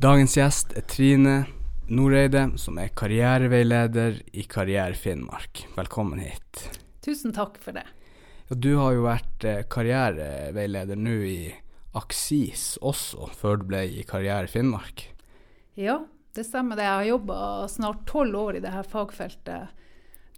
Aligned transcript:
Dagens 0.00 0.32
gjest 0.32 0.70
er 0.80 0.84
Trine 0.88 1.32
Noreide, 1.92 2.46
som 2.56 2.78
er 2.80 2.88
karriereveileder 2.96 4.14
i 4.32 4.46
Karriere 4.48 4.96
Finnmark. 4.96 5.66
Velkommen 5.74 6.22
hit. 6.24 6.62
Tusen 7.04 7.34
takk 7.36 7.58
for 7.60 7.76
det. 7.76 7.82
Ja, 8.48 8.56
du 8.56 8.70
har 8.78 8.94
jo 8.96 9.02
vært 9.04 9.44
eh, 9.44 9.58
karriereveileder 9.68 10.96
nå 10.96 11.18
i 11.28 11.34
Aksis 12.00 12.78
også, 12.80 13.28
før 13.42 13.60
du 13.60 13.66
ble 13.74 13.82
i 13.98 14.06
Karriere 14.08 14.48
Finnmark. 14.48 15.04
Ja, 15.76 15.98
det 16.32 16.46
stemmer 16.48 16.80
det. 16.80 16.88
Jeg 16.88 16.96
har 17.02 17.10
jobba 17.10 17.42
snart 17.68 18.00
tolv 18.08 18.40
år 18.40 18.56
i 18.56 18.64
dette 18.64 18.86
fagfeltet. 18.88 19.76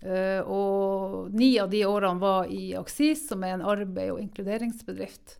Uh, 0.02 0.42
og 0.50 1.30
ni 1.38 1.52
av 1.62 1.70
de 1.70 1.84
årene 1.86 2.18
var 2.18 2.50
i 2.50 2.72
Aksis, 2.74 3.28
som 3.30 3.46
er 3.46 3.60
en 3.60 3.62
arbeid- 3.76 4.10
og 4.10 4.24
inkluderingsbedrift. 4.24 5.38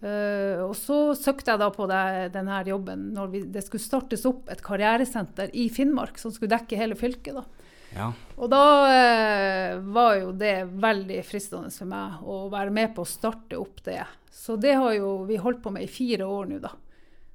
Uh, 0.00 0.64
og 0.64 0.72
så 0.80 1.12
søkte 1.12 1.52
jeg 1.52 1.60
da 1.60 1.66
på 1.74 1.84
det, 1.90 2.30
denne 2.32 2.62
jobben 2.64 3.10
når 3.12 3.32
vi, 3.34 3.42
det 3.52 3.66
skulle 3.66 3.84
startes 3.84 4.24
opp 4.28 4.48
et 4.48 4.62
karrieresenter 4.64 5.52
i 5.52 5.66
Finnmark 5.68 6.16
som 6.20 6.32
skulle 6.32 6.54
dekke 6.54 6.78
hele 6.80 6.96
fylket. 6.96 7.36
da. 7.36 7.66
Ja. 7.90 8.06
Og 8.38 8.48
da 8.52 8.62
uh, 8.86 9.82
var 9.92 10.14
jo 10.22 10.32
det 10.40 10.54
veldig 10.80 11.20
fristende 11.28 11.72
for 11.74 11.90
meg 11.90 12.24
å 12.24 12.40
være 12.52 12.72
med 12.72 12.94
på 12.96 13.04
å 13.04 13.12
starte 13.12 13.60
opp 13.60 13.84
det. 13.84 14.00
Så 14.32 14.56
det 14.56 14.78
har 14.80 14.94
jo 14.96 15.18
vi 15.28 15.36
holdt 15.42 15.60
på 15.64 15.74
med 15.74 15.84
i 15.84 15.92
fire 15.92 16.24
år 16.24 16.48
nå, 16.48 16.62
da. 16.64 16.72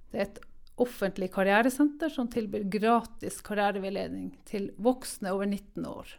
Det 0.10 0.22
er 0.22 0.30
et 0.30 0.44
offentlig 0.82 1.30
karrieresenter 1.36 2.10
som 2.12 2.28
tilbyr 2.32 2.66
gratis 2.72 3.42
karriereveiledning 3.46 4.32
til 4.50 4.72
voksne 4.82 5.32
over 5.36 5.46
19 5.48 5.86
år. 5.86 6.16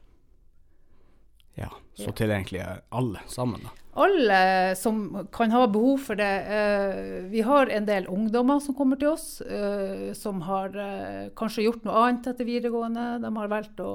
Ja. 1.56 1.72
Så 1.96 2.12
til 2.12 2.30
egentlig 2.30 2.60
alle 2.92 3.22
sammen, 3.32 3.62
da. 3.64 3.72
Alle 3.96 4.76
som 4.76 4.98
kan 5.32 5.52
ha 5.54 5.62
behov 5.72 6.02
for 6.04 6.20
det. 6.20 6.32
Eh, 6.52 7.22
vi 7.32 7.40
har 7.46 7.70
en 7.72 7.86
del 7.88 8.08
ungdommer 8.12 8.60
som 8.60 8.76
kommer 8.76 9.00
til 9.00 9.14
oss, 9.14 9.40
eh, 9.40 10.12
som 10.12 10.42
har 10.44 10.76
eh, 10.76 11.30
kanskje 11.38 11.64
gjort 11.64 11.86
noe 11.88 12.02
annet 12.02 12.28
etter 12.28 12.44
videregående. 12.44 13.06
De 13.24 13.30
har 13.38 13.48
valgt 13.48 13.80
å, 13.80 13.94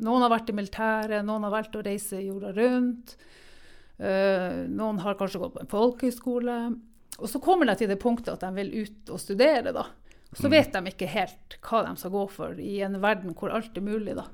noen 0.00 0.24
har 0.24 0.32
vært 0.32 0.48
i 0.48 0.56
militæret, 0.56 1.26
noen 1.28 1.44
har 1.44 1.52
valgt 1.52 1.76
å 1.76 1.84
reise 1.84 2.22
jorda 2.24 2.54
rundt. 2.56 3.16
Noen 4.02 4.96
har 4.98 5.14
kanskje 5.14 5.38
gått 5.38 5.52
på 5.54 5.60
en 5.62 5.68
folkehøyskole. 5.70 6.54
Og 7.22 7.28
så 7.30 7.38
kommer 7.44 7.68
de 7.68 7.76
til 7.78 7.90
det 7.92 8.00
punktet 8.02 8.32
at 8.32 8.42
de 8.42 8.48
vil 8.56 8.72
ut 8.82 9.12
og 9.14 9.20
studere. 9.20 9.70
da. 9.76 9.84
Så 10.34 10.50
vet 10.50 10.72
de 10.74 10.90
ikke 10.90 11.10
helt 11.12 11.58
hva 11.60 11.84
de 11.86 11.92
skal 12.00 12.14
gå 12.16 12.22
for 12.32 12.58
i 12.58 12.80
en 12.82 12.96
verden 13.04 13.36
hvor 13.38 13.52
alt 13.54 13.76
er 13.78 13.84
mulig. 13.84 14.16
da. 14.18 14.24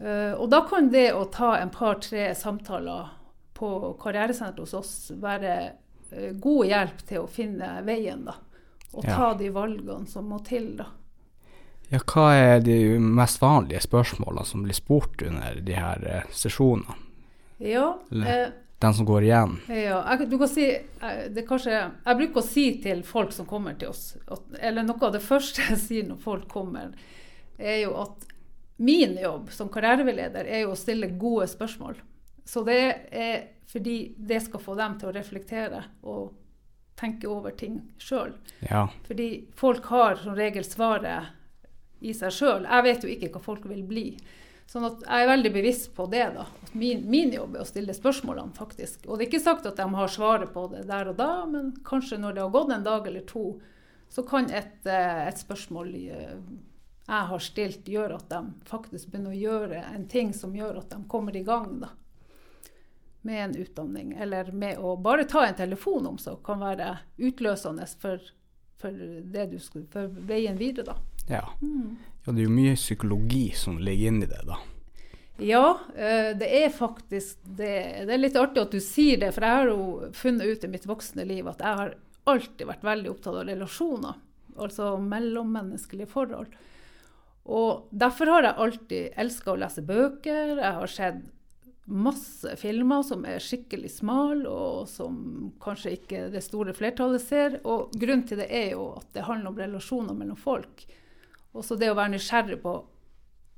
Eh, 0.00 0.32
og 0.34 0.48
da 0.50 0.62
kan 0.68 0.88
det 0.90 1.12
å 1.14 1.24
ta 1.32 1.54
en 1.60 1.70
par-tre 1.70 2.32
samtaler 2.34 3.12
på 3.54 3.68
karrieresenteret 4.02 4.64
hos 4.64 4.74
oss 4.74 4.94
være 5.22 5.52
eh, 6.10 6.32
god 6.42 6.66
hjelp 6.66 7.04
til 7.06 7.22
å 7.22 7.30
finne 7.30 7.76
veien, 7.86 8.24
da. 8.26 8.34
Og 8.94 9.04
Ja. 9.04 9.16
ta 9.16 9.34
de 9.38 9.48
valgene 9.50 10.06
som 10.10 10.28
må 10.30 10.38
til, 10.46 10.76
da. 10.78 10.86
Ja, 11.90 11.98
hva 12.00 12.32
er 12.34 12.60
de 12.64 12.98
mest 12.98 13.40
vanlige 13.42 13.82
spørsmålene 13.84 14.44
som 14.46 14.62
blir 14.64 14.74
spurt 14.74 15.22
under 15.26 15.60
de 15.60 15.74
her 15.78 16.04
eh, 16.06 16.22
sesjonene? 16.32 16.94
Ja, 17.60 17.98
Eller- 18.10 18.44
eh, 18.46 18.52
Den 18.80 18.92
som 18.94 19.06
går 19.06 19.22
igjen? 19.22 19.60
ja 19.68 20.02
jeg, 20.18 20.28
du 20.28 20.36
kan 20.38 20.48
si, 20.48 20.64
det 21.30 21.46
kanskje, 21.48 21.70
jeg 22.04 22.16
bruker 22.18 22.40
å 22.42 22.44
si 22.44 22.64
til 22.82 23.02
folk 23.02 23.32
som 23.32 23.46
kommer 23.46 23.78
til 23.78 23.88
oss, 23.88 24.16
at, 24.28 24.42
eller 24.60 24.82
noe 24.82 24.98
av 25.06 25.12
det 25.14 25.22
første 25.22 25.62
jeg 25.70 25.78
sier 25.78 26.08
når 26.08 26.18
folk 26.20 26.48
kommer, 26.48 26.90
er 27.58 27.78
jo 27.84 27.94
at 28.02 28.26
min 28.76 29.18
jobb 29.22 29.52
som 29.54 29.70
karriereveileder 29.72 30.48
er 30.50 30.64
jo 30.64 30.72
å 30.74 30.78
stille 30.78 31.12
gode 31.18 31.46
spørsmål. 31.50 32.00
Så 32.44 32.64
det 32.66 32.80
er 33.10 33.36
fordi 33.70 34.14
det 34.18 34.42
skal 34.44 34.60
få 34.60 34.74
dem 34.78 34.96
til 35.00 35.08
å 35.08 35.14
reflektere 35.14 35.84
og 36.02 36.34
tenke 36.98 37.28
over 37.30 37.54
ting 37.58 37.80
sjøl. 37.98 38.34
Ja. 38.68 38.86
Fordi 39.06 39.28
folk 39.56 39.86
har 39.90 40.18
som 40.20 40.36
regel 40.38 40.66
svaret 40.66 41.32
i 42.04 42.12
seg 42.14 42.34
sjøl. 42.34 42.66
Jeg 42.68 42.86
vet 42.86 43.04
jo 43.04 43.12
ikke 43.12 43.30
hva 43.34 43.42
folk 43.42 43.64
vil 43.70 43.82
bli. 43.88 44.08
Sånn 44.70 44.86
at 44.86 45.02
jeg 45.04 45.24
er 45.24 45.28
veldig 45.28 45.52
bevisst 45.54 45.90
på 45.96 46.06
det. 46.12 46.26
da, 46.36 46.46
at 46.64 46.74
Min, 46.78 47.04
min 47.10 47.32
jobb 47.34 47.56
er 47.56 47.64
å 47.64 47.68
stille 47.68 47.96
spørsmålene, 47.96 48.54
faktisk. 48.56 49.06
Og 49.06 49.18
det 49.18 49.26
er 49.26 49.32
ikke 49.32 49.44
sagt 49.44 49.66
at 49.68 49.80
de 49.80 49.88
har 49.96 50.12
svaret 50.12 50.52
på 50.54 50.66
det 50.72 50.86
der 50.88 51.10
og 51.12 51.18
da, 51.20 51.32
men 51.48 51.72
kanskje 51.86 52.20
når 52.20 52.36
det 52.36 52.44
har 52.44 52.54
gått 52.54 52.72
en 52.74 52.86
dag 52.86 53.08
eller 53.10 53.26
to, 53.28 53.46
så 54.12 54.24
kan 54.26 54.48
et, 54.52 54.80
eh, 54.86 55.26
et 55.28 55.40
spørsmål 55.40 55.92
eh, 55.94 56.38
jeg 57.06 57.28
har 57.30 57.42
stilt, 57.44 57.88
gjør 57.88 58.16
at 58.16 58.30
de 58.30 58.40
faktisk 58.68 59.10
begynner 59.12 59.34
å 59.34 59.42
gjøre 59.42 59.82
en 59.90 60.08
ting 60.08 60.32
som 60.36 60.54
gjør 60.56 60.80
at 60.80 60.94
de 60.94 61.02
kommer 61.08 61.36
i 61.36 61.44
gang. 61.44 61.78
da 61.82 61.92
med 63.24 63.44
en 63.44 63.56
utdanning, 63.56 64.12
eller 64.12 64.52
med 64.52 64.78
å 64.78 64.96
bare 64.96 65.24
ta 65.24 65.46
en 65.46 65.56
telefon 65.56 66.06
om 66.06 66.18
seg, 66.20 66.42
kan 66.44 66.60
være 66.60 66.90
utløsende 67.16 67.86
for, 68.00 68.20
for, 68.80 68.92
det 69.32 69.46
du 69.48 69.56
skal, 69.64 69.86
for 69.92 70.12
veien 70.28 70.58
videre. 70.60 70.92
Da. 70.92 71.38
ja. 71.38 71.46
Ja, 72.24 72.32
det 72.32 72.42
er 72.42 72.46
jo 72.46 72.52
mye 72.56 72.76
psykologi 72.76 73.46
som 73.56 73.78
ligger 73.80 74.12
inni 74.12 74.28
det, 74.28 74.42
da. 74.48 74.58
Ja, 75.40 75.78
eh, 75.96 76.36
det 76.36 76.50
er 76.60 76.68
faktisk 76.70 77.40
det. 77.44 78.04
Det 78.06 78.12
er 78.14 78.20
litt 78.20 78.36
artig 78.38 78.62
at 78.62 78.76
du 78.76 78.80
sier 78.84 79.18
det, 79.24 79.32
for 79.34 79.48
jeg 79.48 79.60
har 79.60 79.72
jo 79.72 80.12
funnet 80.14 80.46
ut 80.46 80.68
i 80.68 80.70
mitt 80.76 80.86
voksne 80.86 81.24
liv 81.26 81.48
at 81.48 81.64
jeg 81.64 81.80
har 81.80 81.96
alltid 82.30 82.68
vært 82.68 82.84
veldig 82.86 83.10
opptatt 83.10 83.40
av 83.40 83.48
relasjoner. 83.48 84.20
Altså 84.54 84.92
mellommenneskelige 85.00 86.12
forhold. 86.12 86.52
Og 87.44 87.88
derfor 87.92 88.30
har 88.32 88.42
jeg 88.48 88.56
alltid 88.64 89.16
elska 89.20 89.52
å 89.52 89.58
lese 89.60 89.82
bøker. 89.84 90.54
Jeg 90.56 90.76
har 90.78 90.86
sett 90.90 91.22
masse 91.84 92.54
filmer 92.56 93.02
som 93.04 93.26
er 93.28 93.42
skikkelig 93.44 93.90
smale, 93.98 94.48
og 94.48 94.86
som 94.88 95.52
kanskje 95.60 95.92
ikke 95.98 96.22
det 96.32 96.40
store 96.46 96.72
flertallet 96.76 97.20
ser. 97.20 97.58
Og 97.68 97.92
grunnen 97.92 98.24
til 98.28 98.40
det 98.40 98.48
er 98.48 98.70
jo 98.72 98.86
at 98.96 99.10
det 99.12 99.26
handler 99.28 99.52
om 99.52 99.58
relasjoner 99.60 100.16
mellom 100.16 100.38
folk. 100.40 100.86
Også 101.54 101.76
det 101.78 101.90
å 101.92 101.98
være 101.98 102.14
nysgjerrig 102.16 102.62
på 102.64 102.74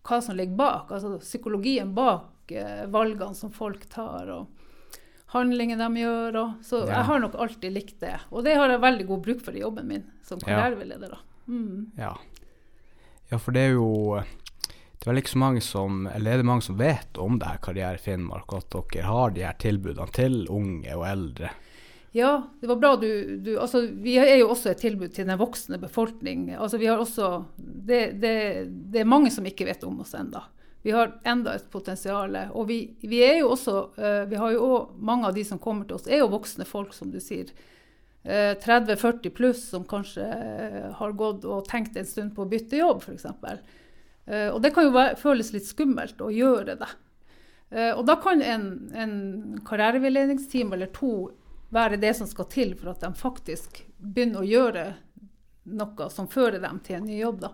hva 0.06 0.18
som 0.22 0.36
ligger 0.38 0.58
bak, 0.58 0.90
altså 0.94 1.16
psykologien 1.22 1.94
bak 1.94 2.52
eh, 2.54 2.84
valgene 2.90 3.34
som 3.34 3.50
folk 3.54 3.86
tar, 3.90 4.28
og 4.30 4.46
handlingene 5.34 5.82
de 5.82 6.02
gjør. 6.04 6.36
Og, 6.42 6.52
så 6.66 6.82
Ja. 6.86 6.92
jeg 6.98 7.04
har 7.08 7.20
nok 7.22 7.34
alltid 7.34 7.72
likt 7.74 8.00
det. 8.00 8.16
Og 8.30 8.44
det 8.44 8.54
har 8.58 8.68
jeg 8.70 8.80
veldig 8.82 9.06
god 9.06 9.22
bruk 9.22 9.40
for 9.46 9.54
i 9.56 9.62
jobben 9.62 9.86
min 9.86 10.04
som 10.22 10.38
karriereveileder. 10.42 11.16
Mm. 11.48 11.92
Ja. 11.98 12.12
Ja, 13.30 13.38
for 13.38 13.56
det 13.56 13.68
er 13.68 13.76
jo 13.76 14.20
Det 14.96 15.04
er 15.04 15.10
vel 15.10 15.20
ikke 15.20 15.34
så 15.34 15.42
mange 15.42 15.62
som 15.64 16.06
Eller 16.06 16.32
er 16.32 16.42
det 16.42 16.48
mange 16.48 16.66
som 16.66 16.78
vet 16.78 17.18
om 17.18 17.38
det 17.38 17.50
her 17.50 17.62
Karriere 17.62 18.02
Finnmark, 18.02 18.52
og 18.52 18.64
at 18.64 18.76
dere 18.94 19.06
har 19.06 19.30
de 19.34 19.46
her 19.46 19.56
tilbudene 19.58 20.12
til 20.14 20.44
unge 20.48 20.96
og 20.96 21.06
eldre? 21.08 21.52
Ja, 22.16 22.48
det 22.60 22.66
var 22.70 22.76
bra 22.80 22.96
du, 22.96 23.36
du 23.44 23.58
altså, 23.60 23.82
Vi 23.92 24.14
er 24.16 24.38
jo 24.40 24.48
også 24.54 24.70
et 24.70 24.80
tilbud 24.80 25.12
til 25.12 25.26
den 25.28 25.36
voksne 25.36 25.76
befolkning. 25.78 26.48
Altså, 26.54 26.78
vi 26.80 26.88
har 26.88 26.96
også, 26.96 27.44
det, 27.56 28.16
det, 28.22 28.36
det 28.92 29.02
er 29.02 29.10
mange 29.10 29.28
som 29.34 29.44
ikke 29.44 29.66
vet 29.68 29.84
om 29.84 30.00
oss 30.00 30.14
enda. 30.16 30.46
Vi 30.86 30.94
har 30.94 31.12
enda 31.28 31.52
et 31.58 31.66
potensial. 31.70 32.38
Og 32.54 32.68
vi, 32.70 32.78
vi 33.04 33.20
er 33.26 33.40
jo 33.42 33.50
også 33.52 33.74
eh, 33.98 34.22
vi 34.30 34.40
har 34.40 34.54
jo 34.54 34.62
også, 34.64 34.96
Mange 35.10 35.28
av 35.28 35.36
de 35.36 35.44
som 35.44 35.58
kommer 35.60 35.84
til 35.84 35.98
oss, 35.98 36.06
er 36.08 36.22
jo 36.22 36.30
voksne 36.32 36.64
folk, 36.64 36.94
som 36.96 37.10
du 37.12 37.18
sier. 37.20 37.50
Eh, 38.26 38.52
30-40 38.58 39.30
pluss 39.30 39.68
som 39.70 39.84
kanskje 39.86 40.26
eh, 40.26 40.92
har 40.98 41.12
gått 41.12 41.44
og 41.46 41.66
tenkt 41.68 41.96
en 41.96 42.08
stund 42.08 42.34
på 42.34 42.42
å 42.42 42.50
bytte 42.50 42.80
jobb, 42.80 43.04
f.eks. 43.04 43.26
Uh, 44.26 44.48
og 44.50 44.58
det 44.58 44.72
kan 44.74 44.88
jo 44.88 45.02
føles 45.20 45.52
litt 45.54 45.68
skummelt 45.68 46.18
å 46.18 46.32
gjøre 46.34 46.74
det. 46.80 46.88
Eh, 47.70 47.92
og 47.92 48.04
da 48.06 48.16
kan 48.22 48.42
en, 48.42 48.66
en 48.94 49.14
karriereveiledningsteam 49.66 50.72
eller 50.74 50.90
to 50.94 51.30
være 51.74 51.98
det 52.02 52.12
som 52.18 52.28
skal 52.30 52.48
til 52.50 52.74
for 52.78 52.92
at 52.92 53.02
de 53.02 53.10
faktisk 53.18 53.82
begynner 53.98 54.42
å 54.44 54.50
gjøre 54.50 54.84
noe 55.76 56.10
som 56.14 56.28
fører 56.30 56.62
dem 56.62 56.78
til 56.86 57.00
en 57.00 57.08
ny 57.08 57.18
jobb. 57.18 57.40
Da. 57.42 57.52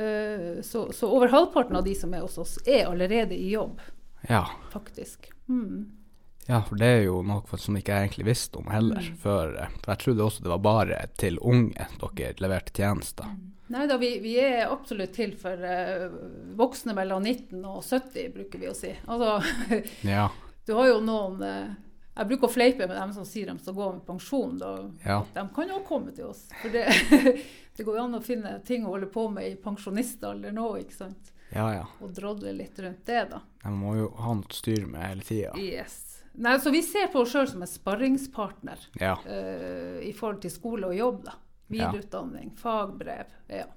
Eh, 0.00 0.62
så, 0.64 0.86
så 0.96 1.10
over 1.12 1.32
halvparten 1.32 1.76
av 1.76 1.84
de 1.84 1.92
som 1.98 2.14
er 2.16 2.24
hos 2.24 2.38
oss, 2.40 2.56
er 2.64 2.88
allerede 2.88 3.36
i 3.36 3.52
jobb, 3.52 3.80
Ja. 4.28 4.46
faktisk. 4.72 5.28
Mm. 5.48 6.03
Ja, 6.46 6.60
for 6.62 6.76
det 6.76 6.86
er 6.86 7.02
jo 7.06 7.22
noe 7.24 7.58
som 7.58 7.76
ikke 7.78 7.92
jeg 7.94 8.08
egentlig 8.08 8.26
visste 8.28 8.58
om 8.60 8.66
heller 8.72 9.00
Mm. 9.00 9.16
før. 9.22 9.54
eh, 9.62 9.68
For 9.82 9.92
jeg 9.94 9.98
trodde 10.04 10.24
også 10.26 10.42
det 10.42 10.50
var 10.52 10.58
bare 10.58 11.06
til 11.16 11.38
unge 11.40 11.86
dere 12.00 12.34
leverte 12.40 12.72
tjenester. 12.76 13.26
Nei 13.68 13.86
da, 13.88 13.96
vi, 13.96 14.18
vi 14.20 14.34
er 14.38 14.66
absolutt 14.70 15.14
til 15.16 15.32
for 15.40 15.56
uh, 15.56 16.10
voksne 16.56 16.92
mellom 16.94 17.22
19 17.24 17.64
og 17.64 17.80
70, 17.82 18.28
bruker 18.34 18.58
vi 18.60 18.68
å 18.68 18.74
si. 18.76 18.90
Altså, 19.08 19.42
Ja. 20.04 20.28
du 20.66 20.74
har 20.76 20.86
jo 20.92 21.00
noen 21.00 21.40
uh, 21.42 21.74
Jeg 22.16 22.28
bruker 22.28 22.46
å 22.46 22.52
fleipe 22.52 22.86
med 22.86 22.94
dem 22.96 23.12
som 23.16 23.24
sier 23.24 23.46
de 23.48 23.56
skal 23.58 23.74
gå 23.74 23.86
med 23.96 24.04
pensjon. 24.06 24.60
Ja. 25.04 25.24
De 25.34 25.46
kan 25.56 25.68
jo 25.72 25.80
komme 25.88 26.12
til 26.14 26.28
oss. 26.28 26.44
For 26.60 26.68
det, 26.70 26.84
det 27.76 27.82
går 27.88 27.96
jo 27.96 28.04
an 28.04 28.14
å 28.14 28.22
finne 28.22 28.60
ting 28.68 28.84
å 28.86 28.92
holde 28.92 29.08
på 29.10 29.24
med 29.32 29.48
i 29.48 29.56
pensjonistalder 29.56 30.52
nå, 30.54 30.68
ikke 30.84 30.94
sant. 30.94 31.32
Ja, 31.50 31.72
ja. 31.74 31.86
Og 32.04 32.12
drodle 32.14 32.52
litt 32.54 32.78
rundt 32.78 33.02
det, 33.06 33.24
da. 33.32 33.40
De 33.64 33.70
må 33.74 33.96
jo 33.98 34.12
ha 34.20 34.34
noe 34.36 34.46
å 34.46 34.54
styre 34.54 34.86
med 34.86 35.02
hele 35.08 35.22
tida. 35.26 35.56
Yes. 35.58 36.13
Nei, 36.34 36.56
så 36.58 36.70
vi 36.74 36.82
ser 36.82 37.06
på 37.12 37.22
oss 37.22 37.30
sjøl 37.34 37.46
som 37.46 37.62
en 37.62 37.70
sparringspartner 37.70 38.80
Ja. 39.00 39.14
uh, 39.22 40.00
i 40.02 40.12
forhold 40.16 40.40
til 40.42 40.50
skole 40.50 40.90
og 40.90 40.96
jobb. 40.98 41.24
da. 41.28 41.36
Ja. 41.68 41.90
Videreutdanning, 41.90 42.50
fagbrev. 42.58 43.30
Ja. 43.48 43.68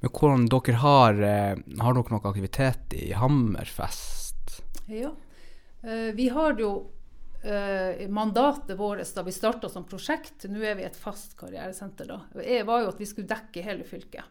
Men 0.00 0.10
hvordan 0.10 0.48
dere 0.50 0.78
har 0.82 1.20
eh, 1.22 1.60
Har 1.78 1.94
dere 1.94 2.10
noe 2.10 2.30
aktivitet 2.32 2.96
i 2.98 3.12
Hammerfest? 3.14 4.62
ja. 4.88 5.12
uh, 5.84 6.10
vi 6.16 6.28
har 6.28 6.58
jo 6.58 6.72
uh, 7.44 8.08
mandatet 8.08 8.78
vårt 8.78 9.14
da 9.14 9.22
vi 9.22 9.32
starta 9.32 9.68
som 9.68 9.84
prosjekt, 9.84 10.48
nå 10.50 10.64
er 10.64 10.74
vi 10.80 10.88
et 10.88 10.96
fast 10.96 11.36
karrieresenter, 11.38 12.08
da, 12.08 12.20
var 12.66 12.82
jo 12.82 12.90
at 12.90 13.00
vi 13.00 13.06
skulle 13.06 13.30
dekke 13.30 13.62
hele 13.62 13.84
fylket. 13.84 14.24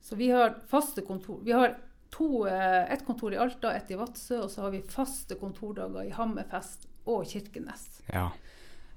Så 0.00 0.16
vi 0.16 0.30
har 0.32 0.56
faste 0.68 1.04
kontor. 1.04 1.40
Vi 1.44 1.52
har 1.52 1.76
to, 2.10 2.46
eh, 2.46 2.92
et 2.92 3.04
kontor 3.06 3.34
i 3.34 3.38
Alta, 3.40 3.72
et 3.76 3.90
i 3.90 3.98
Vadsø, 3.98 4.40
og 4.44 4.50
så 4.50 4.66
har 4.66 4.74
vi 4.74 4.82
faste 4.82 5.36
kontordager 5.40 6.08
i 6.08 6.14
Hammerfest 6.14 6.88
og 7.06 7.24
Kirkenes. 7.30 8.02
Ja. 8.12 8.30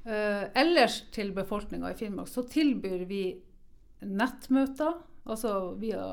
Uh, 0.04 0.50
ellers 0.60 0.98
til 1.16 1.30
befolkninga 1.32 1.94
i 1.94 1.96
Finnmark 1.96 2.28
så 2.28 2.42
tilbyr 2.44 3.06
vi 3.08 3.22
nettmøter, 4.04 4.98
altså 5.24 5.54
via 5.80 6.04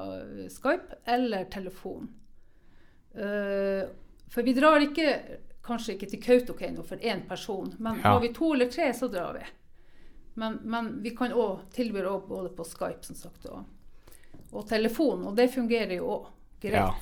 Skype, 0.47 1.00
eller 1.11 1.49
telefon. 1.50 2.06
Uh, 3.17 3.88
for 4.31 4.46
vi 4.46 4.55
drar 4.55 4.85
ikke, 4.85 5.17
kanskje 5.67 5.96
ikke 5.96 6.11
til 6.12 6.23
Kautokeino 6.23 6.85
for 6.87 7.03
én 7.03 7.25
person, 7.26 7.75
men 7.79 7.99
Ja. 7.99 8.12
har 8.12 8.20
vi 8.20 8.32
to 8.32 8.53
eller 8.55 8.70
tre, 8.70 8.93
så 8.94 9.11
drar 9.11 9.35
vi. 9.35 9.44
Men, 10.38 10.61
men 10.62 11.03
vi 11.03 11.11
kan 11.11 11.35
òg 11.35 11.67
tilby 11.75 12.05
både 12.29 12.55
på 12.55 12.64
Skype 12.64 13.03
som 13.03 13.17
sagt, 13.17 13.46
og, 13.46 13.64
og 14.53 14.69
telefon, 14.69 15.26
og 15.26 15.35
det 15.37 15.50
fungerer 15.50 15.96
jo 15.99 16.06
òg 16.06 16.31
greit, 16.61 16.73
Ja. 16.75 16.95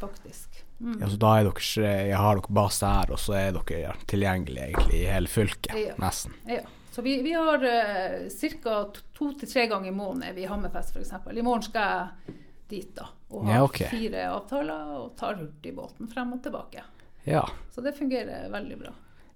faktisk. 0.00 0.64
Mm. 0.82 0.96
ja, 1.00 1.08
så 1.08 1.16
da 1.16 1.32
er 1.38 1.44
dere, 1.46 1.90
jeg 2.08 2.16
har 2.18 2.38
dere 2.40 2.54
base 2.58 2.86
her, 2.86 3.10
og 3.14 3.18
så 3.22 3.34
er 3.38 3.52
dere 3.54 3.92
tilgjengelige 4.10 4.64
egentlig 4.72 5.00
i 5.02 5.04
hele 5.06 5.28
fylket, 5.30 5.76
Ja. 5.78 5.94
nesten. 6.02 6.32
Ja. 6.48 6.62
Så 6.92 7.02
vi, 7.02 7.22
vi 7.22 7.32
har 7.32 7.62
uh, 7.62 8.28
ca. 8.28 8.84
to 9.16 9.32
til 9.40 9.48
tre 9.48 9.66
ganger 9.70 9.88
i 9.88 9.94
måneden 9.96 10.26
er 10.28 10.34
vi 10.36 10.42
i 10.42 10.48
Hammerfest 10.50 10.92
f.eks. 10.96 11.12
I 11.32 11.42
morgen 11.42 11.62
skal 11.64 11.86
jeg 12.26 12.34
dit 12.68 12.90
da, 12.96 13.06
og 13.30 13.46
har 13.46 13.54
Ja, 13.54 13.62
okay. 13.64 13.88
fire 13.88 14.26
avtaler 14.28 14.90
og 14.98 15.14
tar 15.16 15.38
hurtigbåten 15.40 16.10
frem 16.12 16.32
og 16.34 16.42
tilbake. 16.44 16.82
Ja. 17.24 17.46
Så 17.72 17.80
det 17.80 17.94
fungerer 17.96 18.50
veldig 18.52 18.76
bra. 18.82 18.92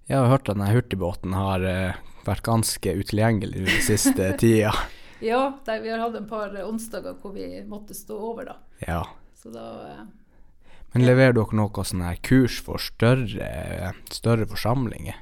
Jeg 0.07 0.17
har 0.19 0.27
hørt 0.29 0.49
at 0.49 0.55
denne 0.55 0.69
hurtigbåten 0.75 1.33
har 1.33 1.63
uh, 1.65 1.95
vært 2.27 2.43
ganske 2.45 2.93
utilgjengelig 2.99 3.65
den 3.65 3.81
siste 3.87 4.29
tida. 4.41 4.73
Ja, 5.23 5.57
der, 5.65 5.79
vi 5.81 5.89
har 5.89 5.97
hatt 6.03 6.15
en 6.19 6.27
par 6.29 6.53
eh, 6.53 6.67
onsdager 6.67 7.15
hvor 7.23 7.33
vi 7.33 7.63
måtte 7.65 7.95
stå 7.97 8.19
over, 8.19 8.51
da. 8.51 8.55
Ja. 8.85 9.01
Så 9.37 9.51
da 9.53 10.07
Men 10.93 11.05
leverer 11.05 11.35
dere 11.37 11.57
noe 11.59 11.85
sånn 11.85 12.05
her 12.05 12.17
kurs 12.25 12.57
for 12.63 12.81
større, 12.81 13.93
større 14.13 14.47
forsamlinger? 14.49 15.19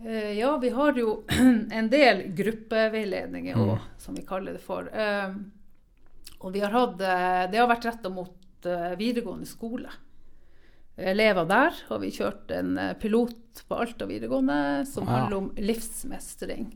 eh, 0.00 0.32
Ja, 0.38 0.56
vi 0.62 0.70
har 0.72 0.96
jo 0.98 1.18
en 1.78 1.90
del 1.92 2.24
gruppeveiledninger 2.36 3.58
òg, 3.58 3.76
som 4.00 4.16
vi 4.16 4.24
kaller 4.26 4.56
det 4.56 4.64
for. 4.64 4.88
Eh, 4.88 5.36
og 6.40 6.54
vi 6.54 6.62
har 6.64 6.72
hatt 6.72 7.00
eh, 7.00 7.44
Det 7.52 7.60
har 7.60 7.68
vært 7.70 7.88
retta 7.88 8.12
mot 8.12 8.68
eh, 8.68 8.96
videregående 9.00 9.48
skole. 9.48 9.92
Elever 10.96 11.44
der 11.50 11.76
har 11.88 12.00
vi 12.00 12.12
kjørt 12.14 12.52
en 12.54 12.78
pilot 13.02 13.64
på 13.66 13.76
Alta 13.82 14.06
videregående 14.06 14.86
som 14.86 15.08
ja. 15.08 15.18
handler 15.18 15.40
om 15.40 15.52
livsmestring. 15.58 16.70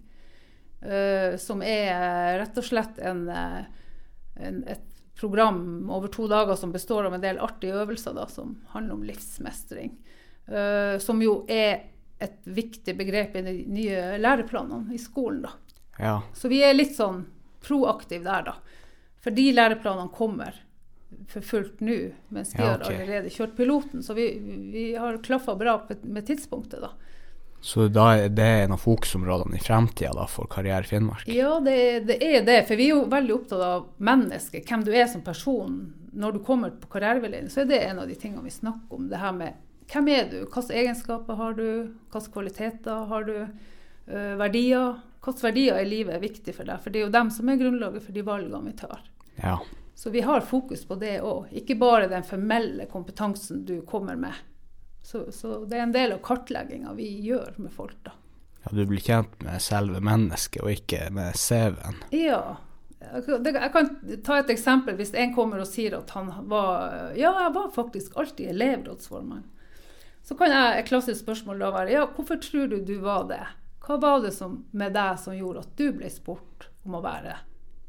Uh, 0.79 1.35
som 1.43 1.59
er 1.67 2.37
rett 2.39 2.59
og 2.61 2.67
slett 2.67 3.01
en, 3.03 3.25
en, 3.31 4.59
et 4.71 4.98
program 5.19 5.91
over 5.91 6.09
to 6.09 6.29
dager 6.31 6.57
som 6.57 6.73
består 6.73 7.09
av 7.09 7.15
en 7.15 7.25
del 7.25 7.41
artige 7.43 7.75
øvelser 7.83 8.15
da, 8.17 8.27
som 8.31 8.57
handler 8.75 8.95
om 8.95 9.07
livsmestring. 9.09 9.97
Uh, 10.49 10.97
som 11.03 11.21
jo 11.23 11.43
er 11.51 11.91
et 12.19 12.39
viktig 12.45 12.95
begrep 12.99 13.37
i 13.39 13.43
de 13.47 13.57
nye 13.71 14.19
læreplanene 14.19 14.95
i 14.95 14.99
skolen. 14.99 15.43
da. 15.47 15.53
Ja. 15.99 16.15
Så 16.35 16.51
vi 16.51 16.63
er 16.65 16.75
litt 16.75 16.97
sånn 16.97 17.25
proaktive 17.65 18.25
der, 18.25 18.49
da. 18.53 18.57
For 19.23 19.35
de 19.35 19.51
læreplanene 19.53 20.15
kommer 20.15 20.57
for 21.29 21.45
fullt 21.45 21.81
nå, 21.81 21.99
mens 22.35 22.55
vi 22.55 22.63
Ja, 22.63 22.75
har 22.77 22.85
allerede 22.87 23.31
kjørt 23.33 23.57
piloten. 23.57 24.03
Så 24.03 24.15
vi, 24.15 24.31
vi 24.73 24.95
har 24.95 25.19
klaffa 25.25 25.55
bra 25.59 25.81
med 26.03 26.27
tidspunktet, 26.27 26.81
da. 26.85 26.93
Så 27.61 27.89
da 27.91 28.13
er 28.17 28.29
det 28.31 28.47
en 28.63 28.73
av 28.77 28.83
fokusområdene 28.83 29.59
i 29.59 29.63
fremtida 29.63 30.27
for 30.31 30.47
Karriere 30.51 30.87
Finnmark? 30.87 31.27
Ja, 31.27 31.59
det, 31.61 31.79
det 32.07 32.19
er 32.23 32.45
det. 32.47 32.61
For 32.69 32.79
vi 32.79 32.87
er 32.87 32.95
jo 32.95 33.09
veldig 33.11 33.35
opptatt 33.35 33.65
av 33.67 33.89
mennesket, 33.99 34.69
hvem 34.69 34.85
du 34.87 34.93
er 34.95 35.09
som 35.11 35.25
person. 35.27 35.81
Når 36.19 36.37
du 36.37 36.45
kommer 36.47 36.71
på 36.71 36.91
karriereveiledning, 36.93 37.51
så 37.53 37.65
er 37.65 37.73
det 37.73 37.81
en 37.85 37.99
av 38.03 38.11
de 38.11 38.15
tingene 38.19 38.47
vi 38.47 38.55
snakker 38.55 38.95
om. 38.95 39.09
Det 39.11 39.19
her 39.21 39.35
med 39.35 39.59
hvem 39.91 40.11
er 40.13 40.31
du, 40.31 40.39
hvilke 40.45 40.77
egenskaper 40.77 41.39
har 41.41 41.59
du, 41.59 41.67
hvilke 42.13 42.33
kvaliteter 42.37 43.11
har 43.11 43.27
du, 43.27 43.37
øh, 43.43 44.35
verdier. 44.39 45.03
Hvilke 45.25 45.49
verdier 45.49 45.83
i 45.83 45.89
livet 45.89 46.15
er 46.15 46.23
viktig 46.23 46.55
for 46.55 46.69
deg, 46.69 46.79
for 46.85 46.95
det 46.95 47.03
er 47.03 47.09
jo 47.09 47.17
dem 47.19 47.33
som 47.35 47.51
er 47.51 47.59
grunnlaget 47.61 48.07
for 48.07 48.15
de 48.15 48.25
valgene 48.27 48.71
vi 48.71 48.77
tar. 48.79 49.03
Ja. 49.43 49.59
Så 49.99 50.13
vi 50.15 50.23
har 50.23 50.47
fokus 50.47 50.85
på 50.87 50.95
det 50.95 51.17
òg, 51.27 51.51
ikke 51.59 51.75
bare 51.75 52.07
den 52.07 52.23
formelle 52.23 52.87
kompetansen 52.87 53.65
du 53.67 53.81
kommer 53.83 54.15
med. 54.15 54.37
Så, 55.09 55.23
så 55.33 55.63
det 55.65 55.79
er 55.79 55.87
en 55.87 55.93
del 55.95 56.13
av 56.13 56.19
kartlegginga 56.27 56.91
vi 56.99 57.07
gjør 57.25 57.55
med 57.65 57.73
folk, 57.73 57.97
da. 58.05 58.13
ja. 58.67 58.73
Du 58.77 58.83
blir 58.91 59.01
kjent 59.01 59.39
med 59.41 59.63
selve 59.65 60.03
mennesket, 60.05 60.61
og 60.61 60.75
ikke 60.75 61.07
med 61.17 61.37
CV-en. 61.41 62.03
Ja. 62.13 62.41
Jeg 62.99 63.71
kan- 63.73 63.95
ta 64.27 64.37
et 64.43 64.51
eksempel. 64.53 64.97
Hvis 64.99 65.15
en 65.15 65.33
kommer 65.35 65.63
og 65.63 65.69
sier 65.71 65.95
at 65.97 66.11
han 66.11 66.29
var 66.51 67.15
Ja, 67.17 67.31
jeg 67.47 67.55
var 67.55 67.71
faktisk 67.73 68.19
alltid 68.21 68.51
elevrådsformann. 68.51 69.45
Så 70.23 70.37
kan 70.37 70.51
jeg, 70.53 70.79
et 70.83 70.91
klassisk 70.91 71.23
spørsmål 71.25 71.59
da 71.63 71.71
være 71.73 71.95
ja, 71.95 72.05
hvorfor 72.07 72.37
tror 72.43 72.69
du 72.69 72.81
du 72.85 72.99
var 73.01 73.25
det? 73.31 73.41
Hva 73.87 73.97
var 74.03 74.21
det 74.21 74.35
som, 74.37 74.65
med 74.73 74.93
deg 74.93 75.17
som 75.23 75.33
gjorde 75.33 75.63
at 75.65 75.77
du 75.79 75.93
ble 75.97 76.11
spurt 76.13 76.69
om 76.85 76.99
å 76.99 77.03
være 77.07 77.39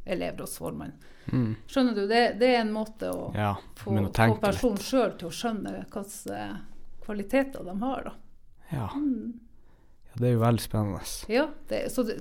elevrådsformann? 0.07 0.94
Mm. 1.33 1.56
Skjønner 1.68 1.95
du? 1.95 2.06
Det, 2.07 2.24
det 2.39 2.54
er 2.56 2.62
en 2.62 2.72
måte 2.74 3.12
å 3.12 3.31
Ja, 3.36 3.56
få, 3.75 3.98
få 4.07 4.39
personen 4.39 4.80
sjøl 4.80 5.18
til 5.19 5.27
å 5.27 5.36
skjønne 5.36 5.74
hvilke 5.81 6.38
eh, 6.38 6.56
kvaliteter 7.09 7.65
de 7.65 7.75
har. 7.81 8.03
da. 8.06 8.15
Ja. 8.69 8.89
Mm. 8.95 9.39
ja, 10.06 10.21
det 10.21 10.27
er 10.27 10.35
jo 10.35 10.41
veldig 10.44 10.61
spennende. 10.61 11.01
Ja, 11.27 11.47
det, 11.71 11.83
så 11.89 12.06
det, 12.06 12.19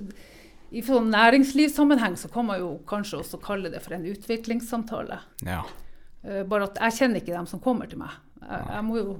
I 0.73 0.81
sånn 0.85 1.11
næringslivssammenheng 1.13 2.17
så 2.17 2.31
kan 2.33 2.47
man 2.49 2.61
jo 2.61 2.71
kanskje 2.89 3.21
også 3.21 3.37
kalle 3.43 3.69
det 3.69 3.83
for 3.85 3.99
en 3.99 4.07
utviklingssamtale. 4.09 5.21
Ja. 5.45 5.61
Uh, 6.25 6.41
bare 6.49 6.71
at 6.71 6.81
jeg 6.87 6.97
kjenner 7.03 7.21
ikke 7.21 7.37
dem 7.37 7.49
som 7.49 7.61
kommer 7.61 7.89
til 7.89 8.01
meg. 8.01 8.17
Jeg, 8.41 8.65
jeg 8.73 8.87
må 8.87 8.97
jo 9.01 9.19